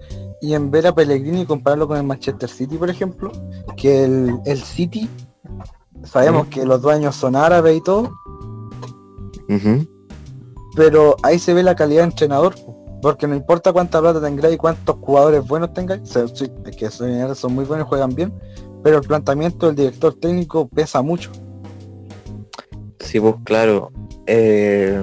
y 0.41 0.55
en 0.55 0.73
ver 0.73 0.89
a 0.89 0.93
Pellegrini 0.93 1.43
y 1.43 1.47
compararlo 1.47 1.87
con 1.87 1.97
el 1.97 2.03
Manchester 2.03 2.49
City, 2.49 2.77
por 2.77 2.91
ejemplo, 2.91 3.31
que 3.77 4.03
el, 4.03 4.59
City, 4.61 5.09
sabemos 6.03 6.49
que 6.49 6.67
los 6.67 6.83
dueños 6.83 7.15
son 7.15 7.37
árabes 7.37 7.77
y 7.77 7.81
todo, 7.81 8.13
pero 10.75 11.15
ahí 11.23 11.39
se 11.39 11.55
ve 11.55 11.63
la 11.63 11.77
calidad 11.77 12.01
de 12.01 12.09
entrenador, 12.09 12.57
porque 13.03 13.27
no 13.27 13.35
importa 13.35 13.73
cuánta 13.73 14.01
plata 14.01 14.21
tengáis 14.21 14.55
y 14.55 14.59
cuántos 14.59 14.97
jugadores 14.97 15.47
buenos 15.47 15.73
tengáis, 15.73 16.03
que 16.77 16.91
son 16.91 17.55
muy 17.55 17.65
buenos 17.65 17.87
y 17.87 17.89
juegan 17.89 18.15
bien, 18.15 18.33
pero 18.83 18.99
el 18.99 19.07
planteamiento 19.07 19.67
del 19.67 19.77
director 19.77 20.15
técnico 20.15 20.69
pesa 20.69 21.03
mucho. 21.03 21.31
Sí, 23.01 23.21
pues 23.21 23.37
claro. 23.45 23.91
Eh, 24.27 25.03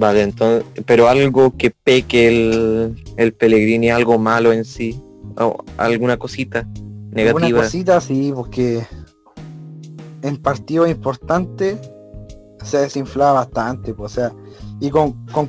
Vale, 0.00 0.22
entonces, 0.22 0.64
pero 0.86 1.08
algo 1.08 1.54
que 1.58 1.70
peque 1.70 2.28
el, 2.28 3.04
el 3.18 3.34
Pellegrini, 3.34 3.90
algo 3.90 4.18
malo 4.18 4.50
en 4.50 4.64
sí, 4.64 4.98
o 5.36 5.62
alguna 5.76 6.16
cosita 6.16 6.66
negativa. 7.10 7.46
Alguna 7.46 7.62
cosita, 7.64 8.00
sí, 8.00 8.32
porque 8.34 8.86
en 10.22 10.38
partidos 10.38 10.88
importantes 10.88 11.78
se 12.64 12.78
desinflaba 12.78 13.34
bastante, 13.34 13.92
pues, 13.92 14.12
o 14.12 14.14
sea, 14.14 14.32
y 14.80 14.88
con, 14.88 15.26
con, 15.26 15.48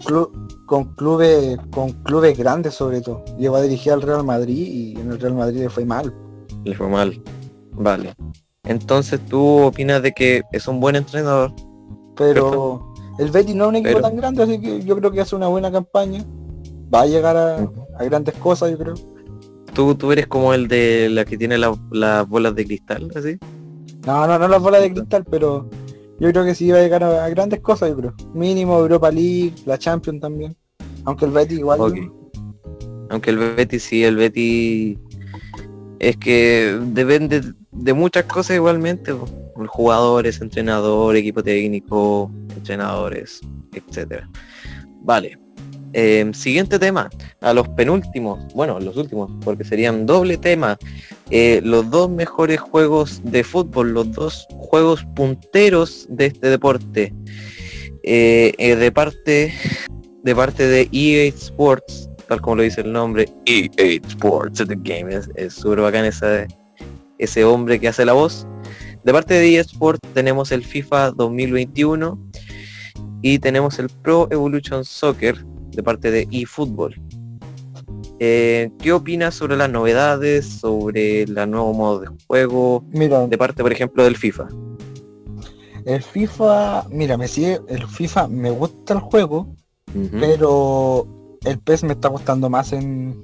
con 0.71 0.85
clubes 0.95 1.57
con 1.69 1.91
clubes 2.03 2.37
grandes 2.37 2.75
sobre 2.75 3.01
todo. 3.01 3.25
Llegó 3.37 3.57
a 3.57 3.61
dirigir 3.61 3.91
al 3.91 4.01
Real 4.01 4.23
Madrid 4.23 4.55
y 4.55 4.97
en 4.97 5.11
el 5.11 5.19
Real 5.19 5.33
Madrid 5.33 5.59
le 5.59 5.69
fue 5.69 5.83
mal. 5.83 6.15
Le 6.63 6.73
fue 6.73 6.87
mal. 6.87 7.21
Vale. 7.73 8.13
Entonces 8.63 9.19
tú 9.25 9.63
opinas 9.63 10.01
de 10.01 10.13
que 10.13 10.43
es 10.53 10.69
un 10.69 10.79
buen 10.79 10.95
entrenador. 10.95 11.51
Pero 12.15 12.93
el 13.19 13.31
Betis 13.31 13.53
no 13.53 13.65
es 13.65 13.69
un 13.71 13.75
equipo 13.75 13.99
tan 13.99 14.15
grande, 14.15 14.43
así 14.43 14.61
que 14.61 14.81
yo 14.81 14.95
creo 14.95 15.11
que 15.11 15.19
hace 15.19 15.35
una 15.35 15.49
buena 15.49 15.69
campaña. 15.73 16.23
Va 16.93 17.01
a 17.01 17.05
llegar 17.05 17.35
a, 17.35 18.05
grandes 18.05 18.35
cosas, 18.35 18.71
yo 18.71 18.77
creo. 18.77 18.93
¿Tú, 19.73 19.95
¿Tú 19.95 20.13
eres 20.13 20.27
como 20.27 20.53
el 20.53 20.69
de 20.69 21.09
la 21.09 21.25
que 21.25 21.37
tiene 21.37 21.57
las 21.57 22.29
bolas 22.29 22.55
de 22.55 22.65
cristal, 22.65 23.11
así? 23.13 23.37
No, 24.07 24.25
no, 24.25 24.39
no 24.39 24.47
las 24.47 24.61
bolas 24.61 24.81
de 24.81 24.93
cristal, 24.93 25.25
pero 25.29 25.69
yo 26.21 26.29
creo 26.29 26.45
que 26.45 26.55
sí 26.55 26.71
va 26.71 26.77
a 26.77 26.81
llegar 26.81 27.03
a, 27.03 27.27
grandes 27.27 27.59
cosas, 27.59 27.89
yo 27.89 27.97
creo. 27.97 28.13
Mínimo 28.33 28.79
Europa 28.79 29.11
League, 29.11 29.55
la 29.65 29.77
Champions 29.77 30.21
también. 30.21 30.55
Aunque 31.05 31.25
el 31.25 31.31
Betis 31.31 31.59
igual. 31.59 32.11
Aunque 33.09 33.29
el 33.29 33.37
Betis 33.37 33.83
sí, 33.83 34.03
el 34.03 34.15
Betis 34.15 34.97
es 35.99 36.17
que 36.17 36.79
depende 36.81 37.41
de 37.71 37.93
muchas 37.93 38.25
cosas 38.25 38.55
igualmente. 38.55 39.13
Jugadores, 39.67 40.41
entrenador, 40.41 41.15
equipo 41.15 41.43
técnico, 41.43 42.31
entrenadores, 42.55 43.41
etcétera. 43.73 44.29
Vale. 45.03 45.37
Em, 45.93 46.33
siguiente 46.33 46.79
tema, 46.79 47.09
a 47.41 47.53
los 47.53 47.67
penúltimos, 47.69 48.39
bueno, 48.53 48.79
los 48.79 48.95
últimos, 48.95 49.29
porque 49.43 49.65
serían 49.65 50.05
doble 50.05 50.37
tema. 50.37 50.77
Eh, 51.29 51.61
los 51.63 51.89
dos 51.89 52.09
mejores 52.09 52.59
juegos 52.59 53.21
de 53.23 53.43
fútbol, 53.43 53.93
los 53.93 54.11
dos 54.13 54.47
juegos 54.51 55.05
punteros 55.15 56.07
de 56.09 56.27
este 56.27 56.49
deporte. 56.49 57.13
Eh, 58.03 58.53
eh, 58.57 58.75
de 58.75 58.91
parte 58.91 59.53
de 60.23 60.35
parte 60.35 60.67
de 60.67 60.89
EA 60.91 61.29
Sports, 61.29 62.09
tal 62.27 62.41
como 62.41 62.57
lo 62.57 62.63
dice 62.63 62.81
el 62.81 62.91
nombre, 62.91 63.29
EA 63.45 63.99
Sports, 64.07 64.63
the 64.67 64.77
game, 64.77 65.09
es 65.35 65.53
súper 65.53 65.81
bacán 65.81 66.05
esa, 66.05 66.47
ese 67.17 67.43
hombre 67.43 67.79
que 67.79 67.87
hace 67.87 68.05
la 68.05 68.13
voz. 68.13 68.47
De 69.03 69.11
parte 69.11 69.33
de 69.33 69.55
EA 69.55 69.61
Sports 69.61 69.99
tenemos 70.13 70.51
el 70.51 70.63
FIFA 70.63 71.11
2021 71.11 72.19
y 73.21 73.39
tenemos 73.39 73.79
el 73.79 73.89
Pro 73.89 74.27
Evolution 74.31 74.85
Soccer 74.85 75.43
de 75.71 75.83
parte 75.83 76.11
de 76.11 76.27
eFootball. 76.31 77.01
Eh, 78.19 78.69
¿Qué 78.77 78.93
opinas 78.93 79.33
sobre 79.33 79.57
las 79.57 79.69
novedades, 79.69 80.45
sobre 80.45 81.23
el 81.23 81.33
nuevo 81.33 81.73
modo 81.73 82.01
de 82.01 82.07
juego? 82.27 82.85
Mira, 82.91 83.25
de 83.25 83.37
parte, 83.37 83.63
por 83.63 83.71
ejemplo, 83.71 84.03
del 84.03 84.15
FIFA. 84.15 84.47
El 85.85 86.03
FIFA, 86.03 86.85
mira, 86.91 87.17
me 87.17 87.27
sigue, 87.27 87.59
el 87.67 87.87
FIFA 87.87 88.27
me 88.27 88.51
gusta 88.51 88.93
el 88.93 88.99
juego, 88.99 89.55
pero 90.19 91.07
el 91.43 91.59
PES 91.59 91.83
me 91.83 91.93
está 91.93 92.07
gustando 92.07 92.49
más 92.49 92.73
en, 92.73 93.23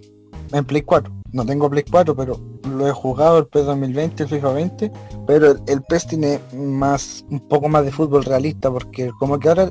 en 0.51 0.65
Play 0.65 0.82
4. 0.82 1.13
No 1.34 1.45
tengo 1.45 1.69
Play 1.69 1.84
4, 1.89 2.15
pero 2.15 2.39
lo 2.67 2.88
he 2.88 2.91
jugado 2.91 3.39
el 3.39 3.47
PES 3.47 3.65
2020, 3.65 4.23
el 4.23 4.30
FIFA 4.30 4.53
20, 4.53 4.91
pero 5.25 5.56
el, 5.67 5.82
PES 5.84 6.08
tiene 6.08 6.39
más, 6.53 7.25
un 7.30 7.39
poco 7.47 7.67
más 7.69 7.86
de 7.86 7.91
fútbol 7.91 8.23
realista, 8.23 8.71
porque 8.71 9.12
como 9.19 9.38
que 9.39 9.49
ahora 9.49 9.69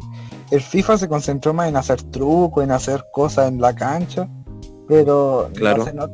el 0.51 0.61
FIFA 0.61 0.99
se 0.99 1.09
concentró 1.09 1.55
más 1.55 1.69
en 1.69 1.77
hacer 1.77 2.03
trucos, 2.03 2.63
en 2.63 2.71
hacer 2.71 3.05
cosas 3.13 3.49
en 3.49 3.61
la 3.61 3.75
cancha, 3.75 4.29
pero 4.87 5.51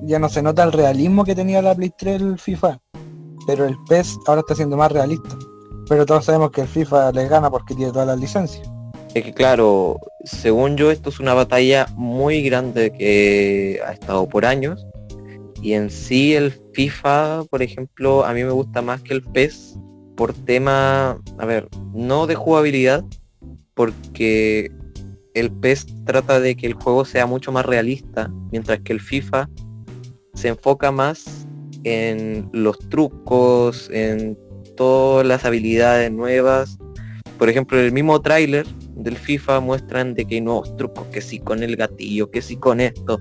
ya 0.03 0.19
no 0.19 0.29
se 0.29 0.43
nota 0.43 0.63
el 0.63 0.73
realismo 0.73 1.25
que 1.25 1.35
tenía 1.35 1.61
la 1.61 1.75
Play 1.75 1.93
3 1.97 2.23
el 2.23 2.39
FIFA. 2.39 2.81
Pero 3.47 3.67
el 3.67 3.77
PES 3.89 4.19
ahora 4.27 4.41
está 4.41 4.55
siendo 4.55 4.77
más 4.77 4.93
realista. 4.93 5.37
Pero 5.89 6.07
todos 6.07 6.25
sabemos 6.25 6.53
que 6.53 6.63
el 6.63 6.69
FIFA 6.69 7.13
le 7.13 7.29
gana 7.29 7.51
porque 7.51 7.75
tiene 7.75 7.93
todas 7.93 8.07
las 8.07 8.19
licencias. 8.19 8.72
Es 9.15 9.25
que 9.25 9.35
claro, 9.35 9.99
según 10.25 10.79
yo 10.79 10.91
esto 10.91 11.11
es 11.11 11.21
una 11.21 11.35
batalla 11.35 11.87
muy 11.97 12.43
grande 12.43 12.93
que 12.93 13.79
ha 13.87 13.93
estado 13.93 14.27
por 14.27 14.47
años. 14.47 14.87
Y 15.61 15.75
en 15.75 15.91
sí 15.91 16.35
el 16.35 16.53
FIFA, 16.73 17.45
por 17.51 17.63
ejemplo, 17.63 18.25
a 18.25 18.33
mí 18.33 18.43
me 18.43 18.51
gusta 18.51 18.81
más 18.81 19.03
que 19.03 19.13
el 19.13 19.23
PES 19.23 19.79
por 20.17 20.33
tema, 20.33 21.21
a 21.39 21.47
ver, 21.47 21.69
no 21.93 22.27
de 22.27 22.37
jugabilidad, 22.37 23.05
porque 23.75 24.73
el 25.35 25.51
PES 25.51 25.87
trata 26.07 26.41
de 26.41 26.57
que 26.57 26.67
el 26.67 26.75
juego 26.75 27.05
sea 27.05 27.27
mucho 27.27 27.53
más 27.53 27.67
realista, 27.67 28.31
mientras 28.51 28.81
que 28.81 28.95
el 28.95 29.01
FIFA 29.01 29.49
se 30.35 30.49
enfoca 30.49 30.91
más 30.91 31.47
en 31.85 32.49
los 32.53 32.79
trucos, 32.89 33.91
en 33.93 34.39
todas 34.77 35.27
las 35.27 35.45
habilidades 35.45 36.11
nuevas. 36.11 36.79
Por 37.39 37.51
ejemplo, 37.51 37.79
el 37.79 37.93
mismo 37.93 38.21
tráiler 38.23 38.67
del 38.95 39.17
FIFA 39.17 39.61
muestran 39.61 40.15
de 40.15 40.25
que 40.25 40.37
hay 40.37 40.41
nuevos 40.41 40.77
trucos, 40.77 41.07
que 41.07 41.21
sí 41.21 41.39
con 41.39 41.63
el 41.63 41.77
gatillo, 41.77 42.31
que 42.31 42.43
sí 42.43 42.57
con 42.57 42.81
esto. 42.81 43.21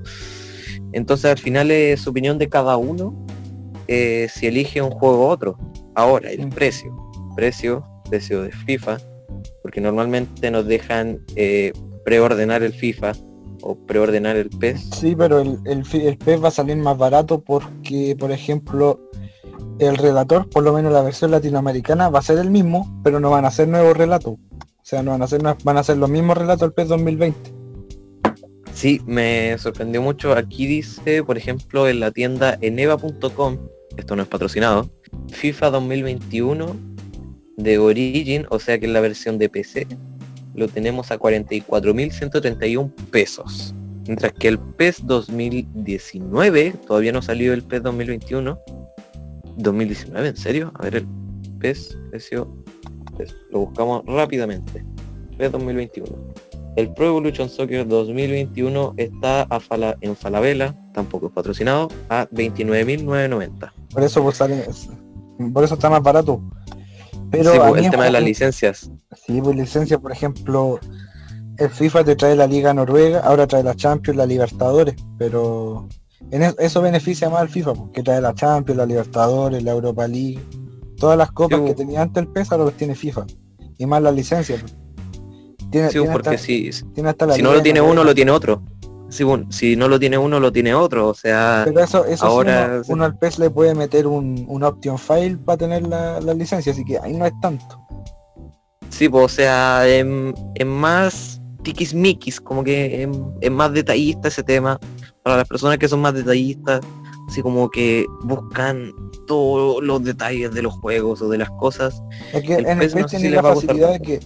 Entonces 0.94 1.32
al 1.32 1.38
final 1.38 1.72
es 1.72 2.08
opinión 2.08 2.38
de 2.38 2.50
cada 2.50 2.78
uno 2.78 3.26
eh, 3.88 4.28
si 4.34 4.48
elige 4.48 4.82
un 4.82 4.92
juego 4.92 5.28
u 5.28 5.30
otro. 5.30 5.58
Ahora, 5.96 6.32
el 6.32 6.48
precio. 6.50 6.96
Precio, 7.36 7.86
precio 8.10 8.44
de 8.44 8.52
FIFA. 8.52 8.98
Porque 9.62 9.82
normalmente 9.82 10.52
nos 10.52 10.66
dejan 10.66 11.20
eh, 11.36 11.72
preordenar 12.06 12.64
el 12.64 12.74
FIFA 12.74 13.14
o 13.62 13.76
preordenar 13.76 14.36
el 14.38 14.50
PES. 14.50 14.90
Sí, 14.96 15.16
pero 15.16 15.40
el, 15.40 15.60
el, 15.66 15.84
el 15.94 16.18
PES 16.18 16.44
va 16.44 16.48
a 16.48 16.52
salir 16.52 16.78
más 16.78 16.98
barato 16.98 17.42
porque, 17.42 18.16
por 18.18 18.32
ejemplo, 18.32 19.00
el 19.80 19.98
relator, 19.98 20.50
por 20.50 20.64
lo 20.64 20.74
menos 20.74 20.94
la 20.94 21.02
versión 21.02 21.32
latinoamericana, 21.32 22.10
va 22.10 22.20
a 22.20 22.24
ser 22.24 22.38
el 22.40 22.50
mismo, 22.52 23.02
pero 23.04 23.20
no 23.20 23.30
van 23.30 23.46
a 23.46 23.52
ser 23.52 23.68
nuevos 23.68 23.96
relatos. 23.98 24.36
O 24.82 24.86
sea, 24.86 25.04
no 25.04 25.12
van 25.12 25.22
a 25.22 25.28
ser, 25.28 25.42
van 25.42 25.78
a 25.78 25.84
ser 25.84 25.98
los 25.98 26.10
mismos 26.10 26.38
relatos 26.38 26.62
del 26.62 26.74
PES 26.74 26.88
2020. 26.88 27.54
Sí, 28.74 29.00
me 29.06 29.56
sorprendió 29.60 30.02
mucho. 30.02 30.34
Aquí 30.34 30.66
dice, 30.66 31.24
por 31.24 31.38
ejemplo, 31.38 31.88
en 31.88 32.00
la 32.00 32.10
tienda 32.12 32.58
eneva.com, 32.62 33.58
esto 33.96 34.16
no 34.16 34.24
es 34.24 34.28
patrocinado, 34.28 34.90
FIFA 35.30 35.70
2021 35.70 36.76
de 37.58 37.78
Origin, 37.78 38.48
o 38.50 38.60
sea 38.60 38.80
que 38.80 38.88
es 38.88 38.92
la 38.92 39.02
versión 39.02 39.38
de 39.38 39.50
PC, 39.50 39.88
lo 40.56 40.68
tenemos 40.68 41.12
a 41.12 41.20
44.131 41.20 42.92
pesos. 43.12 43.76
Mientras 44.08 44.34
que 44.34 44.48
el 44.48 44.58
PES 44.58 45.06
2019, 45.06 46.74
todavía 46.88 47.12
no 47.12 47.22
salió 47.22 47.54
el 47.54 47.64
PES 47.64 47.84
2021. 47.84 48.60
2019, 49.58 50.30
¿en 50.30 50.38
serio? 50.38 50.72
A 50.76 50.84
ver 50.84 50.96
el 50.96 51.08
PES, 51.60 51.98
precio. 52.10 52.52
Lo 53.50 53.60
buscamos 53.60 54.04
rápidamente. 54.06 54.84
PES 55.38 55.52
2021. 55.52 56.08
El 56.78 56.94
Pro 56.94 57.08
Evolution 57.08 57.50
Soccer 57.50 57.86
2021 57.86 58.94
está 58.98 59.44
a 59.50 59.60
en 60.00 60.16
Falabella, 60.16 60.74
tampoco 60.94 61.28
es 61.28 61.34
patrocinado, 61.34 61.90
a 62.10 62.28
29.990. 62.30 63.72
Por 63.94 64.04
eso 64.04 64.24
pues 64.24 64.38
sale, 64.38 64.66
por 65.54 65.64
eso 65.64 65.74
está 65.74 65.90
más 65.90 66.02
barato. 66.02 66.42
Pero 67.30 67.54
pues, 67.70 67.84
el 67.84 67.92
tema 67.92 68.06
de 68.06 68.12
las 68.12 68.24
licencias. 68.24 68.92
Sí, 69.26 69.42
pues 69.42 69.56
licencia, 69.56 70.00
por 70.00 70.12
ejemplo, 70.12 70.80
el 71.58 71.70
FIFA 71.70 72.04
te 72.06 72.16
trae 72.16 72.36
la 72.36 72.48
Liga 72.48 72.74
Noruega, 72.74 73.20
ahora 73.20 73.48
trae 73.48 73.64
la 73.64 73.76
Champions, 73.76 74.18
la 74.18 74.26
Libertadores, 74.26 74.96
pero 75.18 75.88
en 76.32 76.44
eso 76.58 76.82
beneficia 76.82 77.30
más 77.30 77.42
al 77.42 77.50
FIFA, 77.50 77.74
porque 77.74 78.04
trae 78.04 78.22
la 78.22 78.34
Champions, 78.34 78.78
la 78.78 78.86
Libertadores, 78.86 79.62
la 79.62 79.72
Europa 79.72 80.08
League, 80.08 80.40
todas 81.02 81.18
las 81.18 81.32
copas 81.32 81.60
que 81.62 81.74
tenía 81.74 82.04
antes 82.04 82.22
el 82.22 82.30
PES 82.30 82.52
ahora 82.52 82.66
los 82.66 82.74
tiene 82.76 82.94
FIFA, 82.94 83.26
y 83.80 83.86
más 83.88 84.04
la 84.04 84.12
licencia. 84.12 84.64
Tiene, 85.72 85.90
sí, 85.90 86.00
porque 86.12 86.38
si, 86.38 86.72
si 86.72 86.84
no 87.42 87.54
lo 87.54 87.62
tiene 87.64 87.82
uno, 87.82 88.04
lo 88.04 88.14
tiene 88.14 88.30
otro. 88.30 88.62
Si, 89.10 89.26
si 89.50 89.76
no 89.76 89.88
lo 89.88 90.00
tiene 90.00 90.18
uno, 90.20 90.40
lo 90.40 90.52
tiene 90.52 90.76
otro. 90.76 91.10
O 91.10 91.14
sea, 91.16 91.64
Pero 91.66 91.80
eso, 91.80 92.06
eso 92.06 92.24
ahora 92.24 92.84
uno, 92.88 93.04
al 93.04 93.18
PES 93.18 93.40
le 93.40 93.50
puede 93.50 93.74
meter 93.74 94.06
un, 94.06 94.46
un 94.48 94.64
option 94.64 94.98
file 95.00 95.38
para 95.38 95.58
tener 95.58 95.88
la, 95.88 96.22
la, 96.22 96.34
licencia, 96.36 96.72
así 96.72 96.86
que 96.86 97.00
ahí 97.00 97.14
no 97.14 97.26
es 97.26 97.34
tanto. 97.42 97.80
Sí, 98.90 99.10
pues, 99.10 99.26
o 99.26 99.30
sea, 99.30 99.88
es, 99.88 100.06
más 100.66 101.42
tiquismiquis, 101.64 102.40
como 102.40 102.64
que 102.64 103.10
es, 103.42 103.52
más 103.52 103.74
detallista 103.74 104.28
ese 104.28 104.44
tema. 104.44 104.80
Para 105.24 105.38
las 105.38 105.48
personas 105.48 105.80
que 105.80 105.88
son 105.88 106.00
más 106.02 106.14
detallistas, 106.14 106.82
así 107.32 107.42
como 107.42 107.70
que 107.70 108.06
buscan 108.24 108.94
todos 109.26 109.82
los 109.82 110.04
detalles 110.04 110.54
de 110.54 110.62
los 110.62 110.74
juegos 110.74 111.22
o 111.22 111.30
de 111.30 111.38
las 111.38 111.50
cosas. 111.52 112.04
Es 112.34 112.44
que 112.44 112.56
en 112.56 112.82
el 112.82 112.92
PES 112.92 113.06
tiene 113.06 113.30
la 113.30 113.42
facilidad 113.42 113.94
de 113.94 114.00
que 114.02 114.20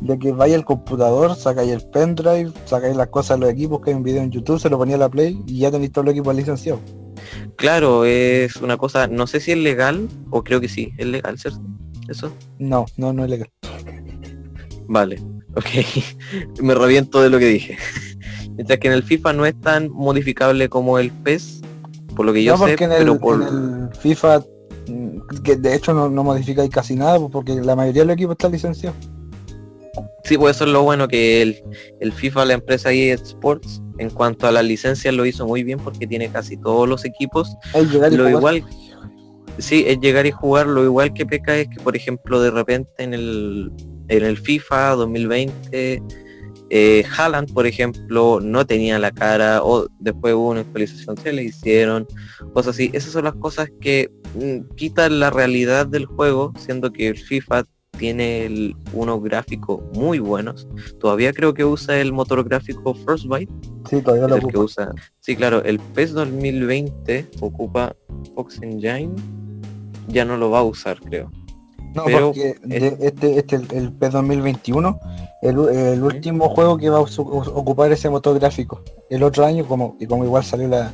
de 0.00 0.18
que 0.18 0.32
vaya 0.32 0.56
el 0.56 0.64
computador, 0.64 1.36
sacáis 1.36 1.70
el 1.70 1.82
pendrive, 1.90 2.52
sacáis 2.66 2.96
las 2.96 3.08
cosas 3.08 3.38
de 3.38 3.46
los 3.46 3.52
equipos, 3.52 3.80
que 3.80 3.90
hay 3.90 3.96
un 3.96 4.02
video 4.02 4.22
en 4.22 4.30
YouTube, 4.30 4.60
se 4.60 4.68
lo 4.68 4.78
ponía 4.78 4.96
a 4.96 4.98
la 4.98 5.08
Play 5.08 5.40
y 5.46 5.60
ya 5.60 5.70
tenéis 5.70 5.92
todos 5.92 6.04
los 6.06 6.12
equipos 6.14 6.34
licenciados. 6.34 6.80
Claro, 7.56 8.04
es 8.04 8.56
una 8.56 8.76
cosa, 8.76 9.06
no 9.06 9.26
sé 9.26 9.40
si 9.40 9.52
es 9.52 9.58
legal, 9.58 10.08
o 10.30 10.42
creo 10.42 10.60
que 10.60 10.68
sí, 10.68 10.92
es 10.98 11.06
legal, 11.06 11.38
¿cierto? 11.38 11.60
¿Eso? 12.08 12.32
No, 12.58 12.86
no, 12.96 13.12
no 13.12 13.24
es 13.24 13.30
legal. 13.30 13.50
Vale, 14.88 15.20
ok. 15.56 16.62
Me 16.62 16.74
reviento 16.74 17.20
de 17.22 17.30
lo 17.30 17.38
que 17.38 17.46
dije. 17.46 17.76
Mientras 18.54 18.78
que 18.78 18.88
en 18.88 18.94
el 18.94 19.02
FIFA 19.04 19.32
no 19.34 19.46
es 19.46 19.60
tan 19.60 19.88
modificable 19.90 20.68
como 20.68 20.98
el 20.98 21.10
PES, 21.10 21.57
por 22.18 22.26
lo 22.26 22.32
que 22.32 22.42
yo 22.42 22.56
sé, 22.58 22.74
en 22.80 22.90
el, 22.90 23.16
por... 23.16 23.40
el 23.40 23.96
FIFA, 23.96 24.40
mm, 24.88 25.40
que 25.44 25.54
de 25.54 25.76
hecho 25.76 25.94
no, 25.94 26.08
no 26.08 26.24
modificáis 26.24 26.68
casi 26.68 26.96
nada, 26.96 27.16
porque 27.28 27.54
la 27.54 27.76
mayoría 27.76 28.02
de 28.02 28.06
los 28.06 28.14
equipos 28.14 28.32
están 28.32 28.50
licenciados. 28.50 28.98
Sí, 30.24 30.36
pues 30.36 30.56
eso 30.56 30.64
es 30.64 30.72
lo 30.72 30.82
bueno 30.82 31.06
que 31.06 31.42
el, 31.42 31.62
el 32.00 32.12
FIFA, 32.12 32.46
la 32.46 32.54
empresa 32.54 32.92
EA 32.92 33.14
Sports, 33.14 33.80
en 33.98 34.10
cuanto 34.10 34.48
a 34.48 34.50
las 34.50 34.64
licencias 34.64 35.14
lo 35.14 35.26
hizo 35.26 35.46
muy 35.46 35.62
bien 35.62 35.78
porque 35.78 36.08
tiene 36.08 36.28
casi 36.28 36.56
todos 36.56 36.88
los 36.88 37.04
equipos. 37.04 37.56
Lo 38.10 38.28
igual, 38.28 38.64
sí, 39.58 39.84
es 39.86 40.00
llegar 40.00 40.26
y 40.26 40.32
jugar. 40.32 40.66
Lo 40.66 40.82
igual 40.82 41.14
que 41.14 41.24
peca 41.24 41.56
es 41.56 41.68
que, 41.68 41.80
por 41.80 41.94
ejemplo, 41.94 42.40
de 42.40 42.50
repente 42.50 42.90
en 43.04 43.14
el, 43.14 43.70
en 44.08 44.24
el 44.24 44.36
FIFA 44.38 44.96
2020, 44.96 46.02
eh, 46.70 47.04
Haaland, 47.16 47.52
por 47.52 47.66
ejemplo, 47.66 48.40
no 48.42 48.66
tenía 48.66 48.98
la 48.98 49.10
cara 49.10 49.62
o 49.62 49.86
después 49.98 50.34
hubo 50.34 50.50
una 50.50 50.60
actualización, 50.60 51.16
se 51.16 51.32
le 51.32 51.44
hicieron, 51.44 52.06
cosas 52.52 52.74
así. 52.74 52.90
Esas 52.92 53.12
son 53.12 53.24
las 53.24 53.34
cosas 53.34 53.70
que 53.80 54.10
mm, 54.34 54.74
quitan 54.76 55.18
la 55.20 55.30
realidad 55.30 55.86
del 55.86 56.06
juego, 56.06 56.52
siendo 56.58 56.92
que 56.92 57.08
el 57.08 57.18
FIFA 57.18 57.64
tiene 57.98 58.74
unos 58.92 59.22
gráficos 59.22 59.82
muy 59.94 60.18
buenos. 60.18 60.68
Todavía 61.00 61.32
creo 61.32 61.54
que 61.54 61.64
usa 61.64 62.00
el 62.00 62.12
motor 62.12 62.44
gráfico 62.44 62.94
Frostbite. 62.94 63.52
Sí, 63.88 64.00
todavía 64.02 64.28
lo 64.28 64.46
Que 64.46 64.58
usa. 64.58 64.92
Sí, 65.20 65.34
claro, 65.36 65.62
el 65.64 65.78
PES 65.78 66.12
2020 66.12 67.26
ocupa 67.40 67.96
Fox 68.34 68.60
Engine. 68.62 69.14
Ya 70.06 70.24
no 70.24 70.36
lo 70.36 70.50
va 70.50 70.60
a 70.60 70.64
usar, 70.64 71.00
creo. 71.00 71.30
No, 71.94 72.04
porque 72.04 72.56
este, 72.68 73.38
este 73.38 73.56
el, 73.56 73.92
PES 73.92 74.12
2021, 74.12 75.00
el, 75.42 76.02
último 76.02 76.48
juego 76.50 76.78
que 76.78 76.90
va 76.90 76.98
a 76.98 77.00
ocupar 77.00 77.90
ese 77.92 78.10
motor 78.10 78.38
gráfico. 78.38 78.82
El 79.10 79.22
otro 79.22 79.44
año, 79.44 79.66
como, 79.66 79.96
y 79.98 80.06
como 80.06 80.24
igual 80.24 80.44
salió 80.44 80.68
la, 80.68 80.92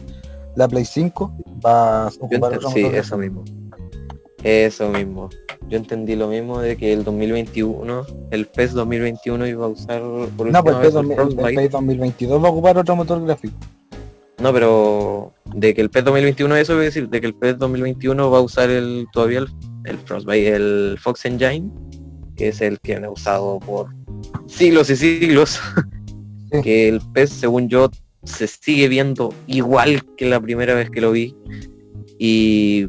la 0.55 0.69
Play 0.69 0.85
5, 0.85 1.33
va 1.65 2.07
a 2.07 2.09
ocupar 2.21 2.55
otro 2.55 2.71
Sí, 2.71 2.85
eso 2.85 3.19
mismo. 3.19 3.45
Eso 4.43 4.89
mismo 4.89 5.31
yo 5.69 5.79
entendí 5.79 6.17
lo 6.17 6.29
mismo 6.29 6.61
de 6.61 6.77
que 6.77 6.93
el 6.93 7.05
2021, 7.05 8.07
el 8.31 8.47
PES 8.47 8.73
2021 8.75 9.47
iba 9.47 9.65
a 9.65 9.69
usar 9.69 10.03
por 10.37 10.51
No, 10.51 10.63
pues 10.63 10.77
el, 10.77 10.83
PES, 10.83 11.71
2022 11.71 12.43
va 12.43 12.49
a 12.49 12.51
ocupar 12.51 12.79
otro 12.79 12.97
motor 12.97 13.25
gráfico. 13.25 13.55
No, 14.39 14.53
pero 14.53 15.33
de 15.55 15.75
que 15.75 15.81
el 15.81 15.91
PES 15.91 16.05
2021, 16.05 16.57
eso 16.57 16.75
voy 16.75 16.85
decir, 16.85 17.09
de 17.09 17.21
que 17.21 17.27
el 17.27 17.35
PES 17.35 17.59
2021 17.59 18.31
va 18.31 18.39
a 18.39 18.43
usar 18.43 18.71
el 18.71 19.07
todavía 19.13 19.41
el, 19.41 19.49
el 19.85 19.99
Frostbite, 19.99 20.55
el 20.55 20.99
Fox 21.01 21.25
Engine, 21.25 21.71
que 22.37 22.49
es 22.49 22.61
el 22.61 22.81
que 22.81 22.97
han 22.97 23.07
usado 23.07 23.61
por 23.61 23.89
siglos 24.47 24.91
y 24.91 24.97
siglos. 24.97 25.61
que 26.63 26.89
el 26.89 27.01
PES, 27.13 27.31
según 27.31 27.69
yo, 27.69 27.91
se 28.23 28.47
sigue 28.47 28.89
viendo 28.89 29.35
igual 29.47 30.05
que 30.17 30.27
la 30.27 30.41
primera 30.41 30.75
vez 30.75 30.91
que 30.91 31.01
lo 31.01 31.13
vi. 31.13 31.35
Y 32.19 32.89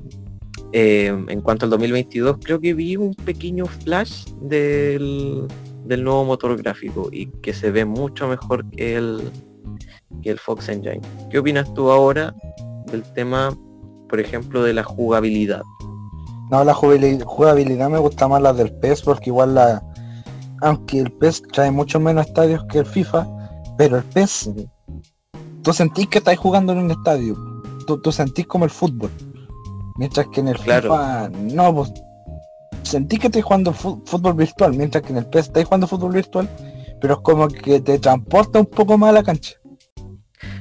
eh, 0.72 1.08
en 1.08 1.42
cuanto 1.42 1.66
al 1.66 1.72
2022, 1.72 2.38
creo 2.44 2.60
que 2.60 2.74
vi 2.74 2.96
un 2.96 3.14
pequeño 3.14 3.66
flash 3.66 4.26
del, 4.42 5.48
del 5.86 6.04
nuevo 6.04 6.26
motor 6.26 6.58
gráfico 6.58 7.10
y 7.12 7.28
que 7.28 7.54
se 7.54 7.72
ve 7.72 7.86
mucho 7.86 8.28
mejor 8.28 8.70
que 8.72 8.96
el, 8.96 9.22
que 10.22 10.32
el 10.32 10.40
Fox 10.40 10.70
Engine. 10.70 11.02
¿Qué 11.32 11.40
opinas 11.40 11.74
tú 11.74 11.90
ahora 11.92 12.36
del 12.92 13.04
tema, 13.14 13.58
por 14.10 14.20
ejemplo, 14.20 14.64
de 14.64 14.74
la 14.74 14.84
jugabilidad? 14.84 15.64
No, 16.52 16.64
la 16.64 16.74
jugabilidad 16.74 17.90
me 17.90 17.98
gusta 17.98 18.28
más 18.28 18.42
la 18.42 18.54
del 18.54 18.72
PES 18.74 19.02
porque 19.02 19.30
igual 19.30 19.56
la... 19.56 19.84
Aunque 20.62 21.00
el 21.00 21.12
PES 21.12 21.44
trae 21.52 21.72
mucho 21.72 22.00
menos 22.00 22.28
estadios 22.28 22.64
que 22.66 22.80
el 22.80 22.86
FIFA, 22.86 23.28
pero 23.78 23.98
el 23.98 24.04
PES, 24.04 24.52
tú 25.64 25.74
sentís 25.74 26.08
que 26.08 26.20
estás 26.20 26.38
jugando 26.38 26.72
en 26.74 26.80
un 26.80 26.92
estadio. 26.92 27.36
Tú, 27.86 28.12
sentís 28.12 28.48
como 28.48 28.66
el 28.66 28.72
fútbol. 28.72 29.12
Mientras 29.98 30.28
que 30.28 30.40
en 30.42 30.48
el 30.50 30.58
FIFA, 30.58 31.30
no, 31.30 31.76
pues 31.76 31.94
sentís 32.84 33.20
que 33.20 33.28
estás 33.28 33.44
jugando 33.44 33.74
fútbol 33.74 34.34
virtual, 34.34 34.74
mientras 34.74 35.04
que 35.04 35.12
en 35.12 35.18
el 35.18 35.26
PES 35.26 35.48
estás 35.48 35.66
jugando 35.66 35.88
fútbol 35.88 36.14
virtual, 36.14 36.50
pero 37.02 37.16
es 37.16 37.20
como 37.22 37.48
que 37.48 37.80
te 37.80 38.00
transporta 38.00 38.60
un 38.60 38.66
poco 38.66 38.98
más 38.98 39.10
a 39.10 39.14
la 39.14 39.24
cancha. 39.24 39.54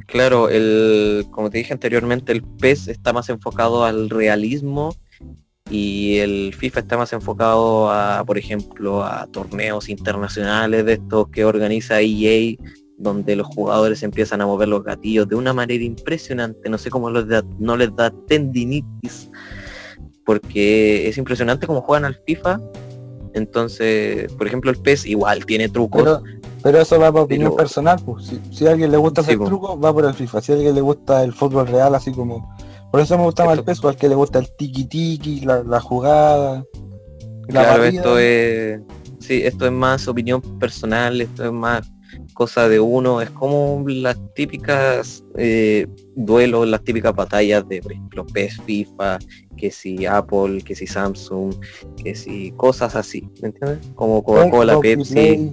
Claro, 0.06 0.48
el, 0.48 1.26
como 1.30 1.50
te 1.50 1.58
dije 1.58 1.72
anteriormente, 1.72 2.32
el 2.32 2.42
PES 2.42 2.88
está 2.88 3.12
más 3.12 3.28
enfocado 3.28 3.84
al 3.84 4.10
realismo 4.10 4.94
y 5.74 6.18
el 6.20 6.54
FIFA 6.56 6.80
está 6.80 6.96
más 6.96 7.12
enfocado 7.12 7.90
a, 7.90 8.22
por 8.24 8.38
ejemplo, 8.38 9.02
a 9.02 9.26
torneos 9.26 9.88
internacionales 9.88 10.84
de 10.84 10.92
estos 10.92 11.28
que 11.30 11.44
organiza 11.44 12.00
EA, 12.00 12.54
donde 12.96 13.34
los 13.34 13.48
jugadores 13.48 14.04
empiezan 14.04 14.40
a 14.40 14.46
mover 14.46 14.68
los 14.68 14.84
gatillos 14.84 15.28
de 15.28 15.34
una 15.34 15.52
manera 15.52 15.82
impresionante. 15.82 16.68
No 16.68 16.78
sé 16.78 16.90
cómo 16.90 17.10
los 17.10 17.26
no 17.58 17.76
les 17.76 17.94
da 17.96 18.12
tendinitis, 18.28 19.28
porque 20.24 21.08
es 21.08 21.18
impresionante 21.18 21.66
cómo 21.66 21.80
juegan 21.80 22.04
al 22.04 22.20
FIFA. 22.24 22.60
Entonces, 23.32 24.32
por 24.34 24.46
ejemplo, 24.46 24.70
el 24.70 24.76
PES 24.76 25.06
igual 25.06 25.44
tiene 25.44 25.68
trucos. 25.68 26.22
Pero, 26.62 26.80
eso 26.80 27.00
va 27.00 27.10
por 27.10 27.22
opinión 27.22 27.56
personal. 27.56 27.98
Pues. 28.06 28.32
Si, 28.52 28.64
a 28.64 28.70
alguien 28.70 28.92
le 28.92 28.96
gusta 28.96 29.22
hacer 29.22 29.40
trucos, 29.40 29.76
va 29.82 29.92
por 29.92 30.04
el 30.04 30.14
FIFA. 30.14 30.40
Si 30.40 30.52
a 30.52 30.54
alguien 30.54 30.76
le 30.76 30.82
gusta 30.82 31.24
el 31.24 31.32
fútbol 31.32 31.66
real, 31.66 31.96
así 31.96 32.12
como 32.12 32.48
por 32.94 33.00
eso 33.00 33.18
me 33.18 33.24
gustaba 33.24 33.52
el 33.54 33.64
peso, 33.64 33.88
al 33.88 33.96
que 33.96 34.08
le 34.08 34.14
gusta 34.14 34.38
el 34.38 34.54
tiki 34.54 34.84
tiki, 34.84 35.40
la, 35.40 35.80
jugada. 35.80 36.64
claro, 37.48 37.82
esto 37.82 38.20
es. 38.20 38.80
Sí, 39.18 39.42
esto 39.42 39.66
es 39.66 39.72
más 39.72 40.06
opinión 40.06 40.40
personal, 40.60 41.20
esto 41.20 41.44
es 41.44 41.50
más 41.50 41.90
cosa 42.34 42.68
de 42.68 42.78
uno, 42.78 43.20
es 43.20 43.30
como 43.30 43.82
las 43.88 44.16
típicas 44.36 45.24
eh, 45.36 45.88
duelos, 46.14 46.68
las 46.68 46.84
típicas 46.84 47.12
batallas 47.12 47.66
de, 47.66 47.82
por 47.82 47.90
ejemplo, 47.90 48.24
PES, 48.26 48.60
FIFA, 48.64 49.18
que 49.56 49.72
si 49.72 50.06
Apple, 50.06 50.62
que 50.62 50.76
si 50.76 50.86
Samsung, 50.86 51.52
que 51.96 52.14
si 52.14 52.52
cosas 52.52 52.94
así, 52.94 53.28
¿me 53.42 53.48
entiendes? 53.48 53.80
Como 53.96 54.22
Coca-Cola, 54.22 54.78
Pepsi, 54.78 55.50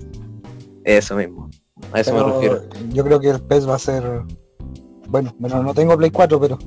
eso 0.84 1.15
mismo, 1.15 1.49
a 1.91 2.01
eso 2.01 2.13
me 2.13 2.34
refiero. 2.34 2.69
Yo 2.89 3.04
creo 3.04 3.19
que 3.19 3.30
el 3.32 3.41
PES 3.41 3.67
va 3.67 3.77
a 3.77 3.80
ser, 3.80 4.04
bueno, 5.08 5.34
bueno, 5.39 5.63
no 5.63 5.73
tengo 5.73 5.97
Play 5.97 6.12
4, 6.12 6.39
pero 6.39 6.60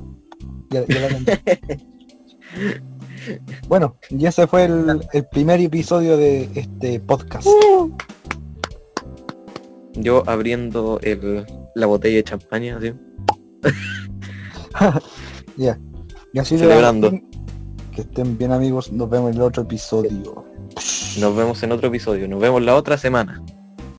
bueno, 3.67 3.97
y 4.09 4.25
ese 4.25 4.47
fue 4.47 4.65
el, 4.65 5.01
primer 5.31 5.59
episodio 5.61 6.17
de 6.17 6.49
este 6.55 6.99
podcast. 6.99 7.47
Yo 9.93 10.23
abriendo 10.27 10.99
la 11.75 11.85
botella 11.85 12.17
de 12.17 12.23
champaña, 12.23 12.77
así. 12.77 12.93
ya. 15.57 15.79
Y 16.33 16.39
así 16.39 16.57
Celebrando. 16.57 17.11
Que 17.93 18.01
estén 18.01 18.37
bien 18.37 18.51
amigos, 18.51 18.91
nos 18.91 19.09
vemos 19.09 19.31
en 19.31 19.37
el 19.37 19.41
otro 19.41 19.63
episodio. 19.63 20.45
Nos 21.19 21.35
vemos 21.35 21.63
en 21.63 21.71
otro 21.71 21.87
episodio, 21.87 22.27
nos 22.27 22.41
vemos 22.41 22.61
la 22.61 22.75
otra 22.75 22.97
semana. 22.97 23.41